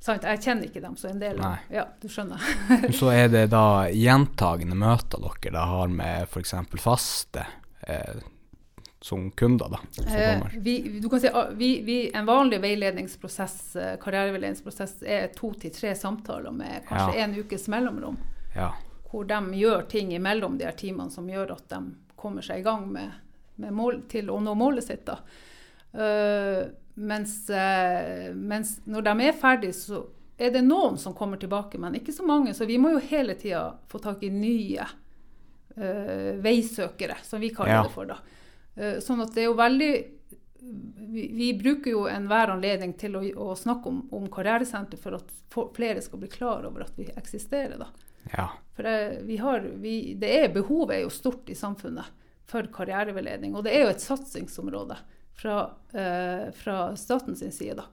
Sant, 0.00 0.24
jeg 0.24 0.40
kjenner 0.40 0.64
ikke 0.64 0.80
dem, 0.80 0.94
så 0.96 1.10
en 1.10 1.18
del 1.20 1.36
av 1.36 1.42
Nei. 1.44 1.56
Ja, 1.76 1.82
du 2.00 2.06
skjønner. 2.08 2.40
Så 2.96 3.10
er 3.12 3.26
det 3.28 3.42
da 3.52 3.84
gjentagende 3.92 4.78
møter 4.80 5.20
dere 5.20 5.52
da 5.52 5.64
har 5.68 5.90
med 5.92 6.24
f.eks. 6.24 6.54
faste 6.80 7.44
eh, 7.84 8.22
som 9.02 9.30
kunder, 9.30 9.68
da? 9.72 9.80
Som 9.90 10.06
Eh, 10.12 10.42
vi, 10.58 11.00
du 11.00 11.08
kan 11.08 11.20
si, 11.20 11.28
ah, 11.32 11.48
vi, 11.56 11.82
vi, 11.82 12.10
en 12.14 12.26
vanlig 12.26 12.60
veiledningsprosess, 12.60 13.76
eh, 13.76 13.96
karriereveiledningsprosess 14.02 15.02
er 15.02 15.26
to 15.36 15.52
til 15.56 15.70
tre 15.72 15.94
samtaler 15.96 16.52
med 16.52 16.84
kanskje 16.88 17.16
Ja. 17.18 17.24
en 17.24 17.34
ukes 17.40 17.68
mellomrom. 17.68 18.18
Ja. 18.56 18.72
Hvor 19.10 19.24
de 19.26 19.40
gjør 19.56 19.88
ting 19.88 20.12
imellom 20.12 20.58
de 20.58 20.64
her 20.64 20.76
timene 20.76 21.10
som 21.10 21.26
gjør 21.28 21.52
at 21.56 21.68
de 21.68 21.80
kommer 22.16 22.42
seg 22.42 22.60
i 22.60 22.62
gang 22.62 22.92
med, 22.92 23.10
med 23.56 23.72
mål, 23.72 24.02
til 24.08 24.28
å 24.30 24.36
nå 24.40 24.54
målet 24.54 24.84
sitt. 24.84 25.06
da. 25.06 25.16
Uh, 25.94 26.68
mens, 26.94 27.48
uh, 27.50 28.34
mens 28.34 28.80
når 28.84 29.02
de 29.02 29.14
er 29.26 29.32
ferdige, 29.32 29.72
så 29.74 30.04
er 30.38 30.50
det 30.54 30.62
noen 30.62 30.98
som 30.98 31.14
kommer 31.14 31.36
tilbake, 31.40 31.78
men 31.78 31.94
ikke 31.98 32.12
så 32.12 32.22
mange. 32.22 32.52
Så 32.54 32.66
vi 32.68 32.76
må 32.78 32.90
jo 32.92 33.00
hele 33.10 33.34
tida 33.34 33.74
få 33.88 33.98
tak 33.98 34.22
i 34.22 34.30
nye 34.30 34.84
uh, 35.76 36.36
veisøkere, 36.44 37.16
som 37.24 37.40
vi 37.40 37.50
kaller 37.54 37.72
Ja. 37.80 37.82
det 37.82 37.90
for. 37.92 38.04
da. 38.06 38.18
Eh, 38.76 38.98
sånn 39.04 39.22
at 39.24 39.34
det 39.34 39.44
er 39.44 39.50
jo 39.50 39.58
veldig 39.58 39.92
vi, 41.10 41.30
vi 41.34 41.54
bruker 41.58 41.90
jo 41.90 42.06
enhver 42.08 42.52
anledning 42.52 42.92
til 42.98 43.16
å, 43.16 43.22
å 43.24 43.54
snakke 43.56 43.88
om, 43.88 44.02
om 44.14 44.26
karrieresenter 44.30 45.00
for 45.00 45.16
at 45.18 45.32
flere 45.76 46.02
skal 46.04 46.20
bli 46.22 46.30
klar 46.30 46.66
over 46.68 46.84
at 46.84 46.98
vi 46.98 47.08
eksisterer. 47.16 47.78
da. 47.80 47.88
ja. 48.36 48.48
For 48.76 48.86
det, 48.86 49.22
vi 49.26 49.38
har, 49.40 49.64
vi, 49.82 49.94
det 50.20 50.30
er, 50.36 50.52
behovet 50.54 50.98
er 50.98 51.02
jo 51.06 51.14
stort 51.14 51.50
i 51.50 51.56
samfunnet 51.58 52.12
for 52.50 52.68
karriereveiledning. 52.74 53.56
Og 53.56 53.64
det 53.66 53.74
er 53.76 53.86
jo 53.86 53.94
et 53.94 54.04
satsingsområde 54.04 54.98
fra, 55.40 55.56
eh, 55.94 56.50
fra 56.56 56.76
statens 56.96 57.42
side. 57.56 57.80
da. 57.80 57.88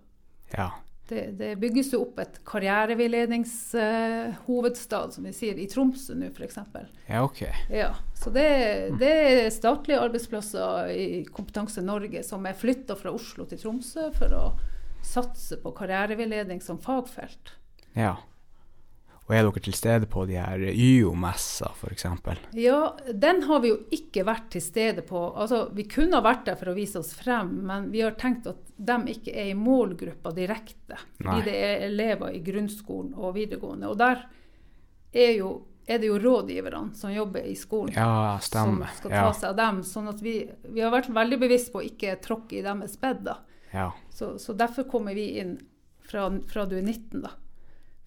Ja. 0.54 0.70
Det, 1.08 1.32
det 1.40 1.56
bygges 1.62 1.94
jo 1.94 2.02
opp 2.04 2.18
et 2.20 2.40
karriereveiledningshovedstad, 2.48 5.14
som 5.16 5.24
vi 5.24 5.32
sier, 5.36 5.56
i 5.56 5.68
Tromsø 5.72 6.14
nå 6.20 6.26
f.eks. 6.34 6.58
Ja, 7.08 7.24
ok. 7.24 7.42
Ja, 7.72 7.96
så 8.18 8.30
det, 8.36 8.50
det 9.00 9.14
er 9.16 9.50
statlige 9.56 10.02
arbeidsplasser 10.04 10.92
i 10.92 11.24
Kompetanse 11.32 11.82
Norge 11.86 12.24
som 12.28 12.46
er 12.50 12.60
flytta 12.60 12.96
fra 13.00 13.12
Oslo 13.16 13.46
til 13.48 13.60
Tromsø 13.62 14.12
for 14.18 14.30
å 14.36 14.46
satse 15.08 15.56
på 15.64 15.72
karriereveiledning 15.78 16.60
som 16.62 16.78
fagfelt. 16.84 17.56
Ja. 17.96 18.18
Og 19.28 19.34
er 19.36 19.44
dere 19.44 19.60
til 19.60 19.74
stede 19.76 20.08
på 20.08 20.22
de 20.30 20.38
her 20.40 20.62
YO-messer, 20.72 21.74
f.eks.? 21.76 22.06
Ja, 22.56 22.94
den 23.12 23.42
har 23.44 23.60
vi 23.60 23.74
jo 23.74 23.78
ikke 23.92 24.24
vært 24.24 24.46
til 24.54 24.62
stede 24.64 25.04
på. 25.04 25.20
Altså, 25.36 25.66
vi 25.76 25.84
kunne 25.84 26.16
ha 26.16 26.24
vært 26.24 26.46
der 26.48 26.56
for 26.56 26.72
å 26.72 26.76
vise 26.78 27.02
oss 27.02 27.10
frem, 27.18 27.50
men 27.68 27.90
vi 27.92 28.06
har 28.06 28.16
tenkt 28.16 28.48
at 28.48 28.62
de 28.78 28.96
ikke 29.12 29.34
er 29.36 29.50
i 29.52 29.58
målgruppa 29.60 30.32
direkte. 30.38 30.96
Fordi 31.18 31.28
Nei. 31.28 31.42
det 31.44 31.56
er 31.60 31.84
elever 31.90 32.38
i 32.38 32.40
grunnskolen 32.46 33.18
og 33.20 33.36
videregående. 33.36 33.90
Og 33.92 33.98
der 34.00 34.22
er, 35.12 35.34
jo, 35.36 35.50
er 35.88 36.00
det 36.00 36.08
jo 36.08 36.20
rådgiverne 36.24 36.96
som 36.96 37.12
jobber 37.12 37.44
i 37.52 37.56
skolen. 37.60 37.92
Ja. 37.98 38.38
Som 38.40 38.80
skal 38.96 39.12
ta 39.12 39.26
Ja. 39.26 39.34
seg 39.36 39.50
av 39.50 39.58
dem. 39.60 39.82
sånn 39.84 40.08
at 40.08 40.22
vi, 40.24 40.38
vi 40.72 40.80
har 40.86 40.94
vært 40.96 41.12
veldig 41.12 41.40
bevisst 41.44 41.74
på 41.74 41.82
å 41.82 41.88
ikke 41.90 42.16
tråkke 42.24 42.62
i 42.62 42.64
deres 42.64 42.96
bed. 43.02 43.28
ja. 43.74 43.90
Så, 44.10 44.38
så 44.40 44.56
derfor 44.56 44.88
kommer 44.88 45.14
vi 45.14 45.34
inn 45.42 45.58
fra, 46.08 46.30
fra 46.48 46.64
du 46.66 46.78
er 46.78 46.82
19, 46.88 47.22
da. 47.28 47.34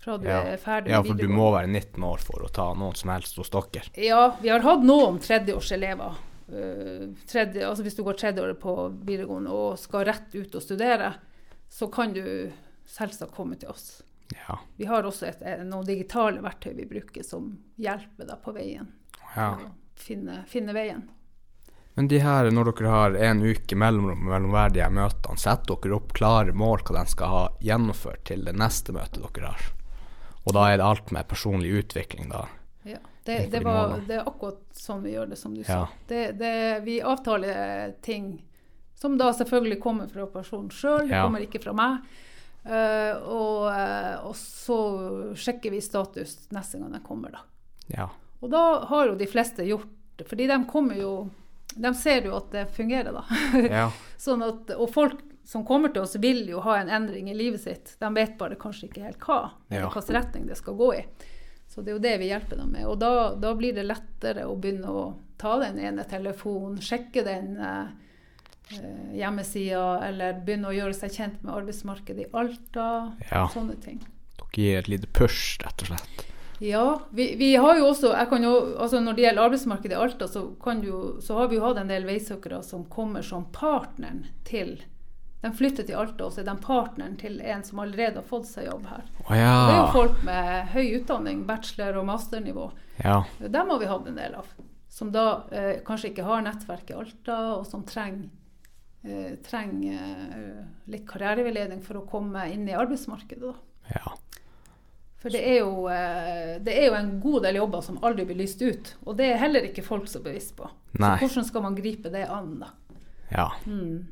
Fra 0.00 0.16
du 0.19 0.26
Ja. 0.28 0.40
er 0.42 0.57
ferdig 0.57 0.90
Ja, 0.95 1.02
for 1.04 1.14
du 1.14 1.28
må 1.28 1.50
være 1.52 1.69
19 1.69 2.02
år 2.02 2.19
for 2.25 2.42
å 2.47 2.50
ta 2.52 2.73
noen 2.75 2.97
som 2.97 3.11
helst 3.12 3.37
hos 3.37 3.50
dere. 3.52 3.85
Ja, 3.95 4.37
vi 4.40 4.49
har 4.49 4.64
hatt 4.64 4.83
noen 4.85 5.19
tredjeårselever. 5.21 6.16
Uh, 6.50 7.14
tredje, 7.30 7.62
altså 7.62 7.85
hvis 7.87 7.95
du 7.95 8.02
går 8.02 8.16
tredjeåret 8.19 8.59
på 8.59 8.75
videregående 9.07 9.52
og 9.54 9.78
skal 9.78 10.04
rett 10.09 10.35
ut 10.35 10.54
og 10.54 10.62
studere, 10.64 11.12
så 11.71 11.87
kan 11.92 12.12
du 12.12 12.50
selvsagt 12.90 13.37
komme 13.37 13.57
til 13.61 13.71
oss. 13.71 14.02
Ja. 14.49 14.59
Vi 14.76 14.85
har 14.85 15.07
også 15.07 15.28
et, 15.28 15.42
eh, 15.42 15.62
noen 15.66 15.87
digitale 15.87 16.42
verktøy 16.42 16.75
vi 16.75 16.87
bruker 16.90 17.23
som 17.26 17.52
hjelper 17.78 18.26
deg 18.26 18.42
på 18.42 18.54
veien. 18.54 18.92
ja. 19.37 19.57
Finne, 20.00 20.45
finne 20.49 20.73
veien. 20.73 21.02
Men 21.95 22.09
de 22.09 22.19
her, 22.19 22.50
når 22.50 22.71
dere 22.73 22.88
har 22.88 23.16
en 23.28 23.42
uke 23.42 23.76
mellomrom 23.76 24.23
mellom 24.25 24.54
hver 24.54 24.73
de 24.73 24.87
møtene, 24.88 25.37
setter 25.37 25.76
dere 25.76 25.99
opp 25.99 26.14
klare 26.16 26.54
mål 26.57 26.80
hva 26.87 27.02
de 27.02 27.11
skal 27.11 27.28
ha 27.28 27.42
gjennomført 27.61 28.25
til 28.30 28.47
det 28.47 28.54
neste 28.57 28.95
møtet 28.97 29.21
dere 29.21 29.50
har. 29.52 29.66
Og 30.44 30.54
da 30.56 30.66
er 30.73 30.78
det 30.80 30.87
alt 30.87 31.11
med 31.12 31.28
personlig 31.28 31.70
utvikling, 31.82 32.30
da. 32.32 32.47
Ja. 32.88 32.99
Det, 33.25 33.50
det, 33.52 33.61
var, 33.64 33.99
det 34.09 34.16
er 34.16 34.26
akkurat 34.26 34.62
sånn 34.75 35.02
vi 35.04 35.12
gjør 35.12 35.28
det, 35.35 35.37
som 35.38 35.52
du 35.54 35.61
Ja. 35.61 35.66
sa. 35.66 35.88
Det, 36.09 36.23
det, 36.40 36.54
vi 36.87 37.00
avtaler 37.04 37.92
ting 38.02 38.30
som 38.97 39.18
da 39.20 39.30
selvfølgelig 39.37 39.80
kommer 39.80 40.09
fra 40.12 40.26
personen 40.32 40.70
sjøl, 40.73 41.06
Ja. 41.11 41.23
kommer 41.25 41.40
ikke 41.44 41.61
fra 41.62 41.73
meg. 41.76 42.00
Uh, 42.61 43.14
og, 43.25 43.61
eh, 43.73 44.16
og 44.28 44.35
så 44.37 44.76
sjekker 45.32 45.73
vi 45.73 45.78
status 45.80 46.35
neste 46.52 46.76
gang 46.80 46.90
den 46.92 47.00
kommer, 47.06 47.32
da. 47.32 47.40
Ja. 47.88 48.09
Og 48.40 48.50
da 48.52 48.85
har 48.90 49.06
jo 49.09 49.14
de 49.20 49.28
fleste 49.28 49.64
gjort 49.64 49.88
det, 50.20 50.26
fordi 50.28 50.47
de 50.50 50.59
kommer 50.68 50.97
jo 51.00 51.12
De 51.76 51.92
ser 51.94 52.25
jo 52.26 52.35
at 52.37 52.50
det 52.50 52.66
fungerer, 52.75 53.12
da. 53.14 53.23
Ja. 53.70 53.87
Sånn 54.18 54.42
at, 54.42 54.73
og 54.75 54.90
folk 54.92 55.20
som 55.50 55.64
kommer 55.66 55.90
til 55.90 56.04
oss, 56.04 56.14
vil 56.23 56.45
jo 56.47 56.61
ha 56.62 56.76
en 56.78 56.88
endring 56.95 57.26
i 57.30 57.35
livet 57.35 57.61
sitt. 57.64 57.97
De 57.99 58.11
vet 58.14 58.37
bare 58.38 58.54
kanskje 58.61 58.87
ikke 58.88 59.02
helt 59.09 59.25
hva, 59.26 59.40
Ja. 59.73 59.88
hvilken 59.90 60.14
retning 60.14 60.47
det 60.47 60.57
skal 60.61 60.76
gå 60.78 60.92
i. 60.95 61.00
Så 61.71 61.83
det 61.83 61.90
er 61.90 61.97
jo 61.97 62.02
det 62.04 62.12
vi 62.21 62.28
hjelper 62.30 62.57
dem 62.61 62.71
med. 62.75 62.87
Og 62.87 62.99
da, 63.02 63.35
da 63.35 63.50
blir 63.59 63.75
det 63.75 63.85
lettere 63.87 64.45
å 64.47 64.54
begynne 64.59 64.90
å 64.90 65.02
ta 65.38 65.57
den 65.62 65.78
ene 65.83 66.04
telefonen, 66.07 66.78
sjekke 66.83 67.25
den 67.26 67.57
eh, 67.59 67.90
eh, 68.78 69.19
hjemmesida, 69.19 69.85
eller 70.09 70.38
begynne 70.47 70.71
å 70.71 70.75
gjøre 70.76 70.95
seg 70.99 71.14
kjent 71.19 71.42
med 71.42 71.54
arbeidsmarkedet 71.54 72.26
i 72.26 72.30
Alta. 72.33 72.88
Ja. 73.30 73.45
Sånne 73.54 73.78
ting. 73.83 74.00
Dere 74.38 74.50
gir 74.66 74.78
et 74.85 74.88
lite 74.90 75.07
push, 75.14 75.59
rett 75.64 75.83
og 75.87 75.92
slett. 75.92 76.26
Ja, 76.61 76.85
vi, 77.16 77.30
vi 77.40 77.54
har 77.57 77.78
jo 77.78 77.87
også 77.88 78.11
jo, 78.42 78.50
altså 78.76 79.00
Når 79.00 79.14
det 79.16 79.23
gjelder 79.25 79.47
arbeidsmarkedet 79.49 79.95
i 79.97 80.00
Alta, 80.02 80.26
så, 80.28 80.42
kan 80.62 80.83
jo- 80.85 81.19
så 81.25 81.38
har 81.38 81.49
vi 81.49 81.57
jo 81.57 81.62
hatt 81.64 81.78
en 81.80 81.88
del 81.88 82.04
veisøkere 82.04 82.62
som 82.62 82.85
kommer 82.85 83.23
som 83.25 83.47
partneren 83.50 84.26
til 84.45 84.83
De 85.40 85.52
flytter 85.56 85.87
til 85.88 85.97
Alta, 85.97 86.26
og 86.26 86.35
så 86.35 86.42
er 86.42 86.49
de 86.50 86.56
partneren 86.61 87.14
til 87.20 87.38
en 87.40 87.62
som 87.64 87.80
allerede 87.80 88.20
har 88.20 88.26
fått 88.28 88.49
seg 88.50 88.66
jobb 88.68 88.88
her. 88.90 89.06
Å 89.25 89.37
Det 89.37 89.44
er 89.44 89.78
jo 89.78 89.92
folk 89.94 90.18
med 90.26 90.75
høy 90.75 90.90
utdanning, 90.99 91.47
bachelor- 91.49 91.97
og 92.02 92.04
masternivå. 92.11 92.66
Ja. 93.04 93.23
Dem 93.40 93.73
har 93.73 93.80
vi 93.80 93.88
hatt 93.88 94.11
en 94.11 94.20
del 94.20 94.37
av. 94.37 94.50
Som 94.90 95.12
da 95.14 95.25
eh, 95.54 95.80
kanskje 95.87 96.11
ikke 96.11 96.26
har 96.26 96.44
nettverk 96.44 96.92
i 96.92 96.99
Alta, 96.99 97.38
og 97.54 97.64
som 97.70 97.87
trenger 97.88 98.28
eh, 99.02 99.38
treng, 99.47 99.78
eh, 99.88 100.64
litt 100.92 101.06
karriereveiledning 101.09 101.80
for 101.85 102.02
å 102.02 102.06
komme 102.11 102.44
inn 102.52 102.68
i 102.68 102.76
arbeidsmarkedet. 102.76 103.54
da. 103.54 103.94
ja. 103.97 104.16
For 105.20 105.28
det 105.28 105.40
er, 105.44 105.59
jo, 105.61 105.85
eh, 105.92 106.54
det 106.64 106.73
er 106.80 106.87
jo 106.88 106.94
en 106.97 107.11
god 107.20 107.42
del 107.44 107.59
jobber 107.61 107.82
som 107.85 107.99
aldri 108.09 108.25
blir 108.25 108.38
lyst 108.40 108.62
ut. 108.62 108.94
Og 109.04 109.18
det 109.18 109.26
er 109.28 109.42
heller 109.42 109.66
ikke 109.68 109.85
folk 109.85 110.09
så 110.09 110.23
bevisst 110.25 110.54
på. 110.56 110.68
Nei. 110.97 111.18
Så 111.20 111.26
hvordan 111.26 111.44
skal 111.49 111.64
man 111.66 111.76
gripe 111.76 112.12
det 112.12 112.25
an, 112.25 112.54
da? 112.62 112.70
ja. 113.28 113.50
Mm. 113.66 114.09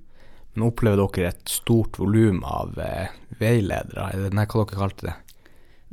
Men 0.58 0.66
opplever 0.72 0.96
dere 1.14 1.28
et 1.30 1.48
stort 1.48 1.98
volum 2.00 2.40
av 2.44 2.78
eh, 2.82 3.08
veiledere? 3.38 4.08
Er 4.10 4.16
det- 4.24 4.32
Nei, 4.34 4.44
hva 4.50 4.64
dere 4.66 4.78
kalte 4.80 5.02
det? 5.06 5.12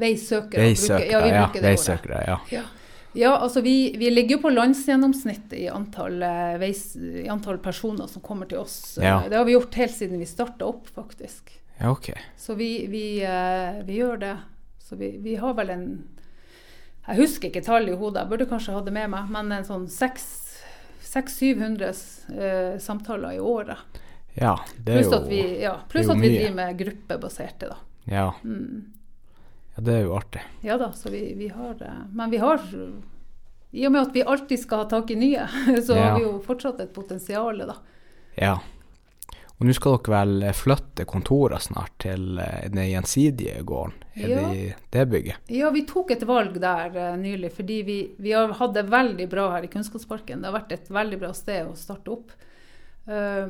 Veisøkere. 0.02 0.62
Veisøkere, 0.64 1.12
ja, 1.12 1.20
vi 1.22 1.30
ja. 1.30 1.44
bruker 1.46 1.62
det 1.62 1.70
ordet. 1.70 1.78
Veisøkere, 1.78 2.24
ja. 2.28 2.38
Ja, 2.52 2.62
ja 3.14 3.36
altså 3.38 3.62
vi, 3.62 3.76
vi 4.02 4.10
ligger 4.10 4.36
jo 4.36 4.42
på 4.48 4.52
landsgjennomsnittet 4.56 5.54
i 5.60 5.68
antall, 5.70 6.18
eh, 6.26 6.58
veis, 6.60 6.96
i 6.98 7.28
antall 7.32 7.58
personer 7.64 8.08
som 8.10 8.22
kommer 8.26 8.46
til 8.50 8.58
oss. 8.64 8.98
Eh, 8.98 9.04
Ja. 9.06 9.20
Det 9.30 9.38
har 9.38 9.46
vi 9.46 9.52
gjort 9.54 9.74
helt 9.76 9.94
siden 9.94 10.18
vi 10.20 10.26
starta 10.26 10.66
opp, 10.66 10.88
faktisk. 10.96 11.52
Ja, 11.78 11.92
ok. 11.92 12.10
Så 12.38 12.56
vi, 12.58 12.88
vi, 12.90 13.22
eh, 13.22 13.84
vi 13.86 13.94
gjør 14.02 14.18
det. 14.20 14.38
Så 14.82 14.96
vi, 14.98 15.12
vi 15.22 15.36
har 15.36 15.54
vel 15.54 15.70
en 15.70 16.04
Jeg 17.08 17.18
husker 17.22 17.48
ikke 17.52 17.62
tallet 17.64 17.90
i 17.94 17.98
hodet, 18.02 18.18
jeg 18.24 18.30
burde 18.32 18.46
kanskje 18.50 18.74
ha 18.74 18.82
det 18.82 18.92
med 18.94 19.10
meg, 19.14 19.30
men 19.30 19.52
en 19.52 19.64
sånn 19.64 19.86
600-700 19.94 21.94
eh, 22.34 22.80
samtaler 22.82 23.32
i 23.38 23.40
året. 23.40 23.78
Ja, 24.36 24.58
det 24.78 24.92
er 24.94 25.00
Pluss 25.02 25.12
jo 25.14 25.18
at 25.22 25.28
vi, 25.32 25.42
ja, 25.64 25.74
pluss 25.90 26.10
at 26.12 26.20
vi 26.20 26.30
driver 26.34 26.56
med 26.58 26.78
gruppebaserte, 26.82 27.70
da. 27.72 27.78
Ja. 28.12 28.26
Mm. 28.44 28.84
ja, 29.76 29.82
det 29.88 29.94
er 29.96 30.04
jo 30.06 30.16
artig. 30.18 30.42
Ja 30.62 30.78
da, 30.78 30.92
så 30.94 31.10
vi, 31.14 31.22
vi 31.40 31.48
har 31.50 31.80
eh, 31.82 32.02
Men 32.14 32.30
vi 32.34 32.38
har 32.44 32.60
I 33.72 33.88
og 33.88 33.92
med 33.96 34.02
at 34.02 34.14
vi 34.16 34.24
alltid 34.24 34.60
skal 34.62 34.84
ha 34.84 34.90
tak 34.92 35.12
i 35.12 35.16
nye, 35.20 35.48
så 35.88 35.96
Ja. 35.96 36.04
har 36.10 36.20
vi 36.20 36.26
jo 36.28 36.38
fortsatt 36.46 36.80
et 36.84 36.94
potensial, 36.94 37.58
da. 37.68 37.76
Ja. 38.38 38.58
Og 39.56 39.64
nå 39.70 39.72
skal 39.74 39.96
dere 40.04 40.12
vel 40.18 40.44
eh, 40.50 40.56
flytte 40.56 41.06
kontoret 41.08 41.64
snart 41.64 41.94
til 42.04 42.38
eh, 42.44 42.66
den 42.70 42.90
gjensidige 42.92 43.62
gården? 43.64 43.94
Er 44.16 44.30
Ja. 44.32 44.42
det 44.52 44.76
det 44.92 45.06
bygget? 45.12 45.36
Ja, 45.52 45.70
vi 45.76 45.86
tok 45.88 46.12
et 46.12 46.24
valg 46.28 46.60
der 46.60 47.16
nylig, 47.20 47.54
fordi 47.56 47.82
vi, 47.88 47.98
vi 48.20 48.32
har 48.36 48.52
hatt 48.60 48.74
det 48.76 48.84
veldig 48.92 49.30
bra 49.32 49.50
her 49.56 49.64
i 49.64 49.72
Kunnskapsparken. 49.72 50.42
Det 50.44 50.52
har 50.52 50.60
vært 50.60 50.72
et 50.76 50.92
veldig 50.92 51.20
bra 51.24 51.32
sted 51.36 51.68
å 51.68 51.76
starte 51.80 52.12
opp. 52.12 52.32
Eh, 53.08 53.48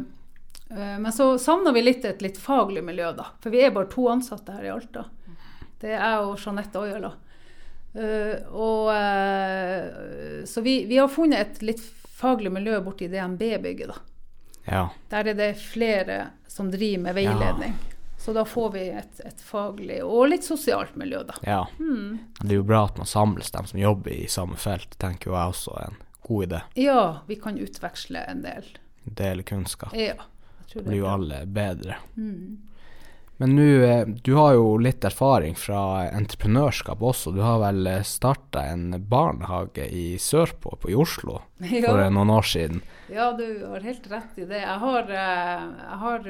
men 0.73 1.11
så 1.13 1.27
savner 1.39 1.75
vi 1.75 1.83
litt 1.85 2.05
et 2.05 2.23
litt 2.25 2.39
faglig 2.41 2.81
miljø, 2.83 3.11
da. 3.13 3.27
For 3.43 3.53
vi 3.53 3.61
er 3.65 3.73
bare 3.75 3.89
to 3.91 4.07
ansatte 4.09 4.55
her 4.55 4.65
i 4.65 4.71
Alta. 4.73 5.05
Det 5.79 5.91
er 5.93 5.99
jeg 5.99 6.25
og 6.25 6.39
Jeanette 6.41 6.81
Ojala. 6.81 7.11
Eh, 7.95 8.31
eh, 8.95 10.45
så 10.45 10.61
vi, 10.61 10.85
vi 10.85 10.97
har 10.97 11.07
funnet 11.07 11.39
et 11.39 11.61
litt 11.61 11.83
faglig 12.15 12.51
miljø 12.51 12.81
borti 12.81 13.07
DNB-bygget, 13.07 13.87
da. 13.87 13.95
Ja. 14.65 14.89
Der 15.09 15.25
er 15.25 15.33
det 15.37 15.53
flere 15.61 16.27
som 16.47 16.71
driver 16.71 17.03
med 17.03 17.15
veiledning. 17.15 17.75
Så 18.17 18.33
da 18.33 18.45
får 18.45 18.71
vi 18.73 18.87
et, 18.89 19.19
et 19.25 19.41
faglig 19.45 19.99
og 20.03 20.31
litt 20.31 20.43
sosialt 20.47 20.95
miljø, 20.97 21.21
da. 21.27 21.35
ja. 21.45 21.67
Mm. 21.79 22.17
Det 22.39 22.55
er 22.55 22.57
jo 22.57 22.65
bra 22.65 22.85
at 22.87 22.97
man 22.97 23.05
samles, 23.05 23.51
dem 23.53 23.67
som 23.69 23.79
jobber 23.79 24.11
i 24.15 24.25
samme 24.31 24.57
felt, 24.57 24.97
tenker 24.97 25.29
jo 25.29 25.35
jeg 25.37 25.53
også 25.53 25.75
er 25.77 25.91
en 25.91 25.99
god 26.25 26.47
idé. 26.47 26.61
Ja, 26.81 27.03
vi 27.27 27.37
kan 27.37 27.59
utveksle 27.61 28.23
en 28.25 28.41
del. 28.41 28.71
Dele 29.03 29.43
kunnskap. 29.45 29.93
Ja, 29.93 30.17
blir 30.83 30.97
jo 30.99 31.07
alle 31.07 31.45
bedre. 31.45 31.95
Mm. 32.17 32.57
Men 33.37 33.51
nå, 33.55 33.63
eh, 33.83 34.05
du 34.23 34.33
har 34.35 34.53
jo 34.55 34.77
litt 34.79 35.03
erfaring 35.03 35.55
fra 35.59 36.05
entreprenørskap 36.07 37.01
også. 37.03 37.33
Du 37.35 37.41
har 37.43 37.59
vel 37.59 37.89
starta 38.07 38.61
en 38.71 38.95
barnehage 39.11 39.87
i 39.91 40.17
Sørpå, 40.17 40.77
på, 40.79 40.89
i 40.89 40.95
Oslo, 40.95 41.41
for 41.59 41.65
Ja, 41.67 42.05
eh, 42.05 42.11
noen 42.15 42.29
år 42.31 42.47
siden. 42.47 42.79
ja, 43.11 43.31
du 43.35 43.43
har 43.67 43.79
helt 43.83 44.07
rett 44.11 44.37
i 44.39 44.45
det. 44.45 44.61
Jeg 44.63 44.79
har, 44.85 45.03
eh, 45.11 45.65
jeg 45.81 45.99
har 46.05 46.29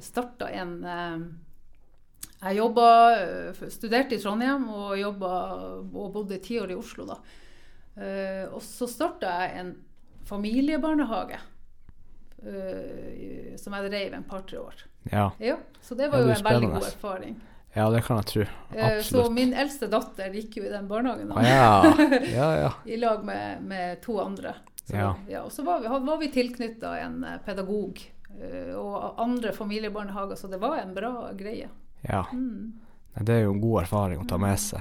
starta 0.00 0.50
en 0.50 0.74
eh, 0.84 1.20
Jeg 2.42 2.56
jobba, 2.56 2.88
eh, 3.20 3.62
studerte 3.70 4.14
i 4.16 4.18
Trondheim 4.18 4.66
og 4.72 4.96
jobba 4.98 5.30
og 5.92 6.12
bodde 6.14 6.38
ti 6.42 6.58
år 6.58 6.70
i 6.72 6.78
Oslo, 6.80 7.04
da. 7.06 7.20
Eh, 8.00 8.46
Og 8.50 8.62
så 8.64 8.88
starta 8.88 9.28
jeg 9.44 9.58
en 9.60 9.72
familiebarnehage. 10.26 11.38
Eh, 12.46 13.56
Som 13.60 13.72
jeg 13.76 13.90
dreiv 13.90 14.14
en 14.14 14.24
par-tre 14.24 14.58
år. 14.58 14.74
Ja. 15.12 15.30
Ja, 15.38 15.56
så 15.80 15.94
det 15.94 16.04
Ja, 16.08 16.10
var 16.10 16.18
det 16.18 16.26
jo 16.26 16.34
en 16.38 16.44
veldig 16.44 16.70
god 16.72 16.86
erfaring. 16.86 17.40
ja, 17.74 17.90
det 17.90 18.02
kan 18.04 18.16
jeg 18.20 18.26
tro. 18.26 18.44
Eh, 18.76 19.00
Så 19.02 19.30
min 19.30 19.52
eldste 19.54 19.86
datter 19.88 20.32
gikk 20.34 20.56
jo 20.56 20.64
i 20.64 20.68
den 20.72 20.88
barnehagen. 20.88 21.32
Ah, 21.32 21.42
ja. 21.44 21.94
ja, 22.38 22.48
ja. 22.60 22.72
i 22.84 22.96
lag 22.96 23.24
med, 23.24 23.62
med 23.62 24.00
to 24.02 24.18
andre. 24.20 24.54
Så, 24.84 24.96
Ja. 24.96 25.14
ja. 25.28 25.42
og 25.42 25.52
så 25.52 25.62
var 25.64 25.80
vi, 25.80 25.88
var 25.88 26.18
vi 26.18 26.28
tilknytta 26.34 26.98
en 27.00 27.24
eh, 27.24 27.38
pedagog 27.46 28.00
uh, 28.40 28.74
og 28.76 29.20
andre 29.22 29.52
familiebarnehager, 29.52 30.36
så 30.36 30.48
det 30.48 30.58
var 30.60 30.78
en 30.78 30.94
bra 30.94 31.30
greie. 31.32 31.68
ja. 32.08 32.24
Mm. 32.32 32.72
Det 33.20 33.34
er 33.34 33.40
jo 33.42 33.50
en 33.52 33.60
god 33.60 33.82
erfaring 33.82 34.20
å 34.22 34.24
ta 34.28 34.36
med 34.38 34.58
seg. 34.58 34.80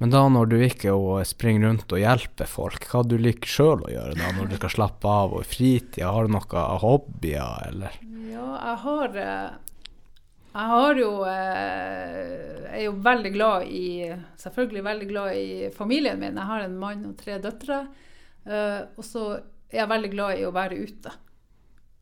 Men 0.00 0.10
da 0.10 0.22
når 0.28 0.48
du 0.50 0.56
ikke 0.64 0.92
springer 1.28 1.68
rundt 1.68 1.92
og 1.94 2.00
hjelper 2.02 2.48
folk, 2.50 2.86
hva 2.90 3.02
du 3.06 3.14
liker 3.20 3.46
sjøl 3.48 3.84
å 3.86 3.90
gjøre 3.92 4.16
da, 4.18 4.30
når 4.34 4.48
du 4.50 4.56
skal 4.58 4.72
slappe 4.74 5.06
av 5.10 5.36
og 5.36 5.44
i 5.44 5.50
fritida? 5.50 6.08
Har 6.10 6.26
du 6.26 6.32
noen 6.34 6.80
hobbyer, 6.82 7.68
eller? 7.68 7.98
Ja, 8.32 8.48
jeg 8.56 8.80
har 8.82 9.18
eh, 9.22 9.52
Jeg 10.52 10.70
har 10.72 10.98
jo 11.00 11.10
eh, 11.28 12.16
Jeg 12.66 12.80
er 12.80 12.84
jo 12.88 12.96
veldig 13.04 13.32
glad 13.36 13.68
i 13.70 13.86
Selvfølgelig 14.42 14.82
veldig 14.88 15.08
glad 15.12 15.36
i 15.38 15.70
familien 15.76 16.18
min. 16.18 16.34
Jeg 16.40 16.50
har 16.50 16.64
en 16.66 16.78
mann 16.82 17.04
og 17.12 17.14
tre 17.20 17.38
døtre. 17.44 17.84
eh, 18.44 18.80
og 18.96 19.04
så 19.06 19.26
er 19.72 19.84
jeg 19.84 19.88
veldig 19.94 20.10
glad 20.12 20.40
i 20.40 20.44
å 20.48 20.52
være 20.52 20.76
ute. 20.82 21.12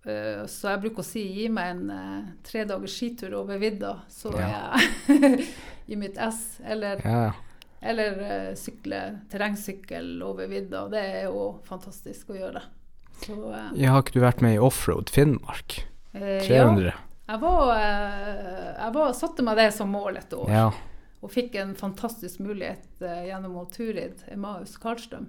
Eh, 0.08 0.40
så 0.48 0.72
jeg 0.72 0.80
bruker 0.86 1.04
å 1.04 1.06
si 1.06 1.22
gi 1.36 1.44
meg 1.52 1.74
en 1.74 1.90
uh, 1.92 2.32
tre 2.46 2.64
dagers 2.66 2.96
skitur 2.96 3.36
over 3.42 3.60
vidda, 3.60 3.92
så 4.10 4.32
er 4.40 4.48
jeg 4.48 5.44
i 5.92 5.98
mitt 6.00 6.16
ess. 6.18 6.56
Eller, 6.64 7.02
Ja, 7.04 7.28
eller 7.80 8.20
eh, 8.30 8.50
sykle 8.54 9.00
terrengsykkel 9.30 10.20
over 10.22 10.50
vidda. 10.50 10.84
Det 10.92 11.00
er 11.00 11.24
jo 11.30 11.46
fantastisk 11.68 12.34
å 12.34 12.38
gjøre. 12.38 12.62
Så 13.24 13.36
eh, 13.52 13.72
jeg 13.82 13.92
Har 13.92 14.04
ikke 14.04 14.18
du 14.18 14.24
vært 14.24 14.44
med 14.44 14.56
i 14.56 14.60
Offroad 14.62 15.12
Finnmark? 15.12 15.80
eh, 16.12 16.44
ja. 16.50 16.68
Jeg, 17.30 17.40
var, 17.40 17.72
eh, 17.76 18.70
jeg 18.74 18.94
var, 18.96 19.12
satte 19.16 19.44
meg 19.46 19.60
det 19.60 19.70
som 19.76 19.92
mål 19.92 20.20
et 20.20 20.32
år. 20.36 20.52
Ja. 20.52 20.70
Og 21.20 21.32
fikk 21.32 21.58
en 21.60 21.74
fantastisk 21.76 22.40
mulighet 22.40 23.02
uh, 23.04 23.20
gjennom 23.26 23.58
Turid 23.68 24.22
Emaus 24.32 24.78
Karlstrøm. 24.80 25.26